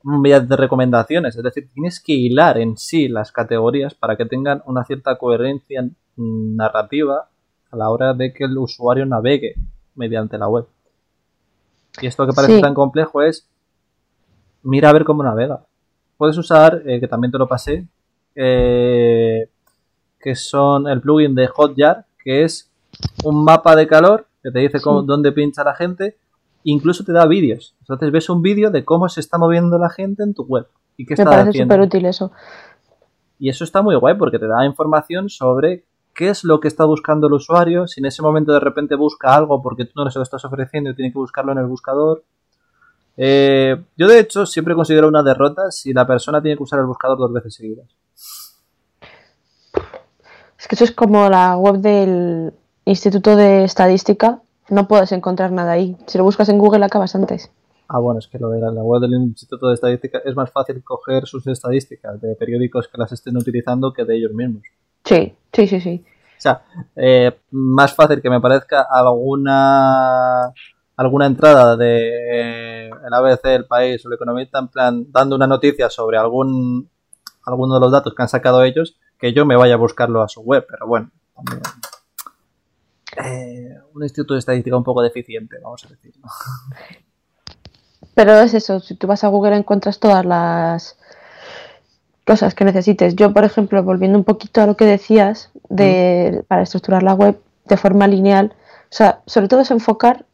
de 0.04 0.56
recomendaciones. 0.56 1.36
Es 1.36 1.44
decir, 1.44 1.70
tienes 1.74 2.00
que 2.00 2.14
hilar 2.14 2.58
en 2.58 2.78
sí 2.78 3.08
las 3.10 3.32
categorías 3.32 3.94
para 3.94 4.16
que 4.16 4.26
tengan 4.26 4.64
una 4.66 4.86
cierta 4.86 5.18
coherencia 5.18 5.88
narrativa 6.16 7.28
a 7.70 7.76
la 7.76 7.90
hora 7.90 8.14
de 8.14 8.34
que 8.34 8.46
el 8.46 8.58
usuario 8.58 9.06
navegue 9.06 9.56
mediante 9.96 10.38
la 10.38 10.48
web. 10.48 10.68
Y 12.02 12.08
esto 12.08 12.26
que 12.26 12.34
parece 12.34 12.62
tan 12.62 12.74
complejo 12.74 13.22
es 13.22 13.48
mira 14.68 14.90
a 14.90 14.94
ver 14.94 15.06
cómo 15.06 15.24
navega. 15.24 15.62
Puedes 16.18 16.38
usar, 16.38 16.82
eh, 16.86 17.00
que 17.00 17.08
también 17.08 17.32
te 17.32 17.38
lo 17.38 17.48
pasé, 17.48 17.88
eh, 18.36 19.50
que 20.20 20.36
son 20.36 20.88
el 20.88 21.02
plugin 21.02 21.36
de 21.36 21.48
Hotjar, 21.48 22.06
que 22.24 22.44
es 22.44 22.70
un 23.24 23.44
mapa 23.44 23.76
de 23.76 23.88
calor 23.88 24.28
que 24.44 24.52
te 24.52 24.60
dice 24.60 24.80
dónde 24.84 25.32
pincha 25.32 25.64
la 25.64 25.76
gente, 25.76 26.18
incluso 26.64 27.04
te 27.04 27.14
da 27.14 27.26
vídeos. 27.26 27.76
Entonces 27.82 28.12
ves 28.12 28.30
un 28.30 28.42
vídeo 28.42 28.70
de 28.70 28.84
cómo 28.84 29.10
se 29.10 29.20
está 29.20 29.38
moviendo 29.38 29.78
la 29.78 29.90
gente 29.90 30.24
en 30.24 30.34
tu 30.34 30.44
web 30.44 30.68
y 30.98 31.06
qué 31.06 31.16
Me 31.18 31.26
parece 31.26 31.60
súper 31.60 31.82
útil 31.82 32.06
eso. 32.06 32.32
Y 33.40 33.50
eso 33.50 33.64
está 33.64 33.82
muy 33.82 33.96
guay 33.96 34.16
porque 34.16 34.40
te 34.40 34.48
da 34.48 34.66
información 34.66 35.30
sobre 35.30 35.86
qué 36.14 36.30
es 36.30 36.44
lo 36.44 36.60
que 36.60 36.68
está 36.68 36.86
buscando 36.86 37.28
el 37.28 37.34
usuario, 37.34 37.88
si 37.88 38.02
en 38.02 38.08
ese 38.08 38.22
momento 38.22 38.52
de 38.52 38.60
repente 38.60 38.96
busca 38.96 39.36
algo 39.36 39.62
porque 39.62 39.86
tú 39.86 39.92
no 39.96 40.10
se 40.10 40.18
lo 40.18 40.24
estás 40.24 40.44
ofreciendo 40.44 40.90
y 40.90 40.96
tiene 40.96 41.12
que 41.12 41.20
buscarlo 41.20 41.52
en 41.52 41.60
el 41.60 41.68
buscador. 41.68 42.24
Eh, 43.18 43.76
yo 43.98 44.08
de 44.08 44.20
hecho 44.20 44.46
siempre 44.46 44.76
considero 44.76 45.08
una 45.08 45.24
derrota 45.24 45.72
si 45.72 45.92
la 45.92 46.06
persona 46.06 46.42
tiene 46.42 46.56
que 46.56 46.64
usar 46.64 46.80
el 46.80 46.86
buscador 46.86 47.18
dos 47.18 47.34
veces 47.34 47.56
seguidas. 47.56 47.88
Es 50.58 50.68
que 50.68 50.76
eso 50.76 50.84
es 50.84 50.92
como 50.92 51.30
la 51.30 51.58
web 51.58 51.78
del 51.78 52.54
Instituto 52.86 53.36
de 53.36 53.64
Estadística. 53.64 54.42
No 54.70 54.88
puedes 54.88 55.12
encontrar 55.12 55.52
nada 55.52 55.72
ahí. 55.72 55.98
Si 56.06 56.18
lo 56.18 56.24
buscas 56.24 56.50
en 56.50 56.58
Google 56.58 56.86
acabas 56.86 57.16
antes. 57.16 57.52
Ah, 57.90 58.00
bueno, 58.00 58.20
es 58.20 58.28
que 58.28 58.38
lo 58.38 58.50
de 58.50 58.60
la, 58.60 58.84
web 58.84 59.02
del 59.02 59.14
Instituto 59.14 59.68
de 59.68 59.76
Estadística 59.76 60.22
es 60.26 60.36
más 60.36 60.52
fácil 60.52 60.84
coger 60.84 61.26
sus 61.26 61.48
estadísticas 61.48 62.20
de 62.20 62.36
periódicos 62.36 62.88
que 62.88 62.98
las 62.98 63.12
estén 63.14 63.38
utilizando 63.38 63.94
que 63.94 64.04
de 64.04 64.18
ellos 64.18 64.34
mismos. 64.34 64.64
Sí, 65.06 65.34
sí, 65.54 65.68
sí, 65.68 65.80
sí. 65.80 66.06
O 66.38 66.42
sea, 66.42 66.64
eh, 66.96 67.40
más 67.52 67.96
fácil 67.96 68.22
que 68.22 68.30
me 68.30 68.42
parezca 68.42 68.86
alguna 68.92 70.52
alguna 70.98 71.28
entrada 71.28 71.78
de 71.78 72.88
el 72.90 73.14
ABC, 73.14 73.46
el 73.46 73.66
país 73.66 74.04
o 74.06 74.10
el 74.10 74.16
economista, 74.16 74.60
en 74.60 74.68
plan, 74.68 75.06
dando 75.12 75.36
una 75.36 75.48
noticia 75.48 75.90
sobre 75.90 76.18
algún 76.18 76.90
alguno 77.46 77.76
de 77.76 77.80
los 77.80 77.92
datos 77.92 78.14
que 78.14 78.22
han 78.22 78.28
sacado 78.28 78.64
ellos, 78.64 78.98
que 79.18 79.32
yo 79.32 79.46
me 79.46 79.56
vaya 79.56 79.76
a 79.76 79.78
buscarlo 79.78 80.22
a 80.22 80.28
su 80.28 80.42
web, 80.42 80.66
pero 80.70 80.86
bueno, 80.86 81.12
eh, 83.24 83.78
un 83.94 84.04
instituto 84.04 84.34
de 84.34 84.40
estadística 84.40 84.76
un 84.76 84.84
poco 84.84 85.02
deficiente, 85.02 85.58
vamos 85.64 85.86
a 85.86 85.90
decirlo. 85.90 86.28
Pero 88.14 88.34
es 88.40 88.54
eso, 88.54 88.80
si 88.80 88.96
tú 88.96 89.08
vas 89.08 89.24
a 89.24 89.30
Google 89.30 89.56
encuentras 89.56 90.00
todas 90.00 90.26
las 90.26 90.98
cosas 92.26 92.54
que 92.54 92.66
necesites. 92.66 93.16
Yo, 93.16 93.32
por 93.32 93.46
ejemplo, 93.46 93.82
volviendo 93.84 94.18
un 94.18 94.26
poquito 94.26 94.62
a 94.62 94.66
lo 94.66 94.76
que 94.76 94.86
decías 94.86 95.52
de, 95.70 96.44
para 96.50 96.64
estructurar 96.64 97.02
la 97.02 97.14
web 97.14 97.40
de 97.66 97.78
forma 97.78 98.08
lineal, 98.08 98.54
o 98.84 98.96
sea, 98.96 99.22
sobre 99.26 99.48
todo 99.48 99.62
es 99.62 99.72
enfocar 99.72 100.26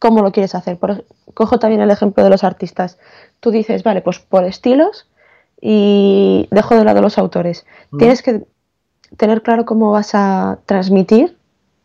cómo 0.00 0.22
lo 0.22 0.32
quieres 0.32 0.56
hacer. 0.56 0.78
cojo 1.34 1.58
también 1.60 1.82
el 1.82 1.90
ejemplo 1.92 2.24
de 2.24 2.30
los 2.30 2.42
artistas. 2.42 2.98
Tú 3.38 3.52
dices, 3.52 3.84
vale, 3.84 4.00
pues 4.00 4.18
por 4.18 4.44
estilos 4.44 5.06
y 5.60 6.48
dejo 6.50 6.74
de 6.74 6.84
lado 6.84 7.00
los 7.02 7.18
autores. 7.18 7.66
Mm. 7.92 7.98
Tienes 7.98 8.22
que 8.22 8.44
tener 9.16 9.42
claro 9.42 9.64
cómo 9.64 9.92
vas 9.92 10.14
a 10.14 10.58
transmitir 10.66 11.36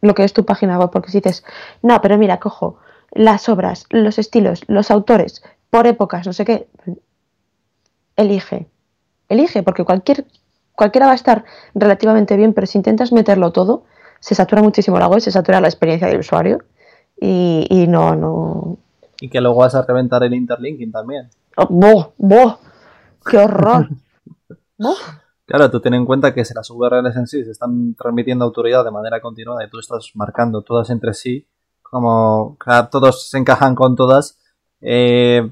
lo 0.02 0.16
que 0.16 0.24
es 0.24 0.34
tu 0.34 0.46
página 0.46 0.80
web, 0.80 0.90
porque 0.92 1.12
si 1.12 1.20
dices, 1.20 1.44
no, 1.82 2.02
pero 2.02 2.18
mira, 2.18 2.40
cojo 2.40 2.78
las 3.12 3.50
obras, 3.50 3.86
los 3.90 4.18
estilos, 4.18 4.64
los 4.68 4.92
autores, 4.92 5.44
por 5.70 5.86
épocas, 5.88 6.26
no 6.26 6.34
sé 6.34 6.46
qué, 6.46 6.68
elige, 8.16 8.68
elige, 9.30 9.64
porque 9.64 9.84
cualquier 9.84 10.26
cualquiera 10.74 11.08
va 11.08 11.14
a 11.14 11.16
estar 11.16 11.46
relativamente 11.74 12.36
bien, 12.36 12.54
pero 12.54 12.68
si 12.68 12.78
intentas 12.78 13.12
meterlo 13.12 13.52
todo, 13.52 13.84
se 14.20 14.36
satura 14.36 14.62
muchísimo 14.62 15.00
la 15.00 15.08
web, 15.08 15.22
se 15.22 15.32
satura 15.32 15.62
la 15.62 15.68
experiencia 15.68 16.08
del 16.08 16.20
usuario 16.20 16.64
y, 17.20 17.66
y 17.70 17.88
no, 17.88 18.16
no. 18.16 18.78
Y 19.20 19.30
que 19.30 19.42
luego 19.42 19.58
vas 19.60 19.76
a 19.76 19.82
reventar 19.86 20.24
el 20.24 20.34
interlinking 20.34 20.92
también. 20.92 21.30
Oh, 21.58 21.68
¡Boh! 21.70 22.14
¡Boh! 22.18 22.60
¡Qué 23.26 23.38
horror! 23.38 23.88
¡Boh! 24.78 24.96
Claro, 25.46 25.70
tú 25.70 25.80
ten 25.80 25.94
en 25.94 26.06
cuenta 26.06 26.34
que 26.34 26.44
si 26.44 26.54
las 26.54 26.70
URLs 26.72 27.16
en 27.16 27.28
sí 27.28 27.44
se 27.44 27.52
están 27.52 27.94
transmitiendo 27.96 28.46
autoridad 28.46 28.84
de 28.84 28.92
manera 28.92 29.22
continuada 29.22 29.64
y 29.64 29.70
tú 29.70 29.80
estás 29.80 30.12
marcando 30.16 30.64
todas 30.64 30.90
entre 30.90 31.14
sí, 31.14 31.48
como 31.84 32.58
todos 32.92 33.30
se 33.30 33.38
encajan 33.38 33.76
con 33.76 33.96
todas, 33.96 34.40
eh, 34.82 35.48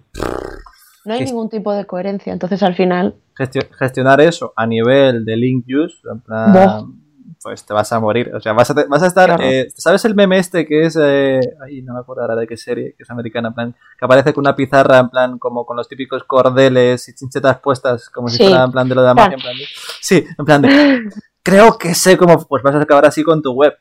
No 1.05 1.13
hay 1.13 1.23
ningún 1.25 1.47
tipo 1.49 1.71
de 1.73 1.85
coherencia, 1.85 2.33
entonces 2.33 2.63
al 2.63 2.73
final. 2.75 3.15
gestio- 3.37 3.69
gestionar 3.77 4.19
eso 4.19 4.51
a 4.55 4.65
nivel 4.65 5.25
de 5.25 5.37
link 5.37 5.65
use, 5.67 5.97
en 6.11 6.19
plan. 6.21 7.02
Pues 7.43 7.65
te 7.65 7.73
vas 7.73 7.91
a 7.91 7.99
morir. 7.99 8.31
O 8.33 8.39
sea, 8.39 8.53
vas 8.53 8.69
a, 8.71 8.75
te- 8.75 8.85
vas 8.85 9.03
a 9.03 9.07
estar. 9.07 9.29
Horror. 9.31 9.45
eh, 9.45 9.67
¿Sabes 9.75 10.03
el 10.05 10.15
meme 10.15 10.39
este 10.39 10.65
que 10.65 10.85
es. 10.85 10.97
Eh, 10.99 11.39
ay, 11.63 11.81
no 11.81 11.93
me 11.93 11.99
acuerdo 11.99 12.21
ahora 12.23 12.35
de 12.35 12.47
qué 12.47 12.57
serie, 12.57 12.95
que 12.97 13.03
es 13.03 13.09
americana, 13.11 13.49
en 13.49 13.53
plan. 13.53 13.75
Que 13.99 14.05
aparece 14.05 14.33
con 14.33 14.41
una 14.43 14.55
pizarra, 14.55 14.97
en 14.99 15.09
plan, 15.09 15.37
como 15.37 15.65
con 15.65 15.75
los 15.77 15.87
típicos 15.87 16.23
cordeles 16.23 17.07
y 17.09 17.13
chinchetas 17.13 17.59
puestas, 17.59 18.09
como 18.09 18.29
si 18.29 18.37
fuera 18.47 18.63
en 18.63 18.71
plan 18.71 18.87
de 18.89 18.95
lo 18.95 19.01
de 19.01 19.07
la 19.07 19.13
magia. 19.13 19.35
En 19.35 19.41
plan 19.41 19.57
de- 19.57 19.65
sí, 20.01 20.25
en 20.37 20.45
plan 20.45 20.61
de. 20.61 21.09
Creo 21.43 21.77
que 21.77 21.93
sé 21.93 22.17
cómo. 22.17 22.47
Pues 22.47 22.63
vas 22.63 22.73
a 22.75 22.81
acabar 22.81 23.05
así 23.05 23.23
con 23.23 23.41
tu 23.41 23.51
web. 23.53 23.73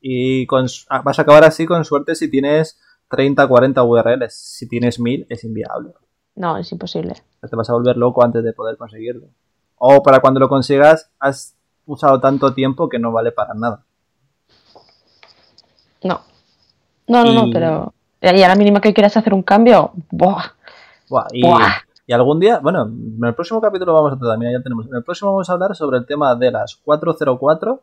Y 0.00 0.46
con, 0.46 0.66
ah, 0.90 1.00
vas 1.02 1.18
a 1.18 1.22
acabar 1.22 1.44
así 1.44 1.64
con 1.64 1.84
suerte 1.84 2.14
si 2.14 2.28
tienes 2.28 2.78
30, 3.08 3.46
40 3.46 3.82
URLs. 3.82 4.34
Si 4.34 4.68
tienes 4.68 5.00
1000, 5.00 5.26
es 5.30 5.44
inviable. 5.44 5.92
No, 6.36 6.58
es 6.58 6.70
imposible. 6.72 7.14
te 7.48 7.56
vas 7.56 7.70
a 7.70 7.74
volver 7.74 7.96
loco 7.96 8.24
antes 8.24 8.42
de 8.42 8.52
poder 8.52 8.76
conseguirlo. 8.76 9.28
O 9.76 10.02
para 10.02 10.20
cuando 10.20 10.40
lo 10.40 10.48
consigas, 10.48 11.10
has 11.20 11.54
usado 11.86 12.20
tanto 12.20 12.54
tiempo 12.54 12.88
que 12.88 12.98
no 12.98 13.12
vale 13.12 13.32
para 13.32 13.54
nada. 13.54 13.82
No. 16.02 16.20
No, 17.06 17.24
no, 17.24 17.32
no, 17.32 17.50
pero. 17.52 17.92
Y 18.20 18.42
a 18.42 18.48
la 18.48 18.54
mínima 18.54 18.80
que 18.80 18.94
quieras 18.94 19.16
hacer 19.16 19.34
un 19.34 19.42
cambio, 19.42 19.92
¡buah! 20.10 20.44
Buah, 21.10 21.26
y, 21.32 21.42
Buah. 21.42 21.68
y 22.06 22.12
algún 22.14 22.40
día, 22.40 22.58
bueno, 22.60 22.84
en 22.84 23.22
el 23.22 23.34
próximo 23.34 23.60
capítulo 23.60 23.92
vamos 23.92 24.14
a 24.14 24.18
tratar, 24.18 24.38
mira, 24.38 24.52
ya 24.52 24.62
tenemos. 24.62 24.86
En 24.86 24.94
el 24.94 25.04
próximo 25.04 25.32
vamos 25.32 25.50
a 25.50 25.52
hablar 25.52 25.76
sobre 25.76 25.98
el 25.98 26.06
tema 26.06 26.34
de 26.34 26.50
las 26.50 26.76
404 26.76 27.80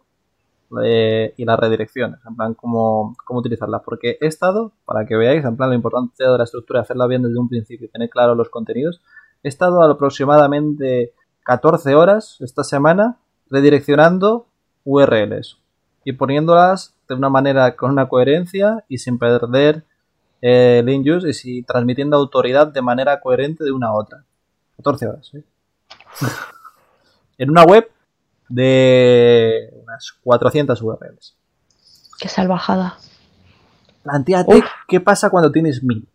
eh, 0.83 1.33
y 1.37 1.45
las 1.45 1.59
redirecciones, 1.59 2.19
en 2.27 2.35
plan, 2.35 2.53
cómo, 2.55 3.15
cómo 3.23 3.39
utilizarlas. 3.39 3.83
Porque 3.85 4.17
he 4.19 4.25
estado, 4.25 4.71
para 4.85 5.05
que 5.05 5.15
veáis, 5.15 5.45
en 5.45 5.55
plan, 5.55 5.69
lo 5.69 5.75
importante 5.75 6.23
de 6.23 6.37
la 6.37 6.43
estructura, 6.43 6.81
hacerla 6.81 7.05
bien 7.05 7.21
desde 7.21 7.37
un 7.37 7.47
principio 7.47 7.85
y 7.85 7.89
tener 7.89 8.09
claro 8.09 8.33
los 8.33 8.49
contenidos. 8.49 8.99
He 9.43 9.49
estado 9.49 9.83
aproximadamente 9.83 11.13
14 11.43 11.93
horas 11.93 12.37
esta 12.41 12.63
semana 12.63 13.17
redireccionando 13.51 14.47
URLs 14.85 15.59
y 16.03 16.13
poniéndolas 16.13 16.95
de 17.07 17.15
una 17.15 17.29
manera 17.29 17.75
con 17.75 17.91
una 17.91 18.07
coherencia 18.07 18.83
y 18.87 18.97
sin 18.97 19.19
perder 19.19 19.83
eh, 20.41 20.83
use 21.05 21.29
y 21.29 21.33
si 21.33 21.63
transmitiendo 21.63 22.17
autoridad 22.17 22.67
de 22.67 22.81
manera 22.81 23.19
coherente 23.19 23.63
de 23.63 23.71
una 23.71 23.87
a 23.87 23.93
otra. 23.93 24.23
14 24.77 25.07
horas, 25.07 25.31
¿eh? 25.35 25.43
en 27.37 27.51
una 27.51 27.63
web 27.63 27.91
de 28.49 29.71
unas 29.83 30.13
400 30.23 30.81
URLs. 30.81 31.35
¡Qué 32.17 32.27
salvajada! 32.27 32.97
Plantéate 34.03 34.55
Uf. 34.55 34.65
qué 34.87 34.99
pasa 34.99 35.29
cuando 35.29 35.51
tienes 35.51 35.83
mil. 35.83 36.07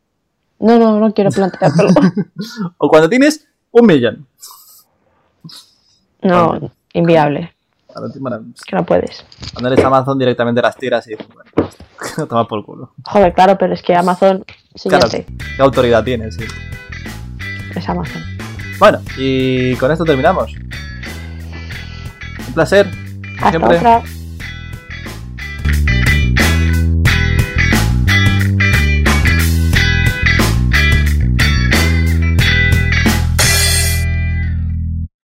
No, 0.58 0.78
no, 0.78 0.98
no 0.98 1.12
quiero 1.12 1.30
planteártelo. 1.30 1.90
O 2.78 2.88
cuando 2.88 3.08
tienes 3.08 3.46
un 3.70 3.86
millón. 3.86 4.26
No, 6.22 6.72
inviable. 6.98 7.52
Ti- 8.12 8.20
Que 8.66 8.76
no 8.76 8.84
puedes. 8.84 9.24
cuando 9.54 9.70
eres 9.72 9.84
Amazon 9.84 10.18
directamente 10.18 10.60
las 10.60 10.76
tiras 10.76 11.06
y 11.06 11.10
dices, 11.12 11.26
bueno, 11.32 11.70
no 12.18 12.26
toma 12.26 12.46
por 12.46 12.64
culo. 12.64 12.92
Joder, 13.04 13.32
claro, 13.32 13.56
pero 13.58 13.72
es 13.74 13.82
que 13.82 13.94
Amazon. 13.94 14.44
Sí, 14.74 14.90
ya 14.90 14.98
Claro, 14.98 15.08
sé, 15.08 15.24
¿qué 15.56 15.62
autoridad 15.62 16.04
tienes? 16.04 16.34
Sí. 16.34 16.44
es 17.74 17.88
Amazon. 17.88 18.22
Bueno, 18.78 19.00
y 19.16 19.74
con 19.76 19.90
esto 19.90 20.04
terminamos. 20.04 20.52
Un 22.46 22.54
placer. 22.54 22.86
Hasta 23.38 23.50
siempre. 23.50 23.76
otra. 23.78 24.02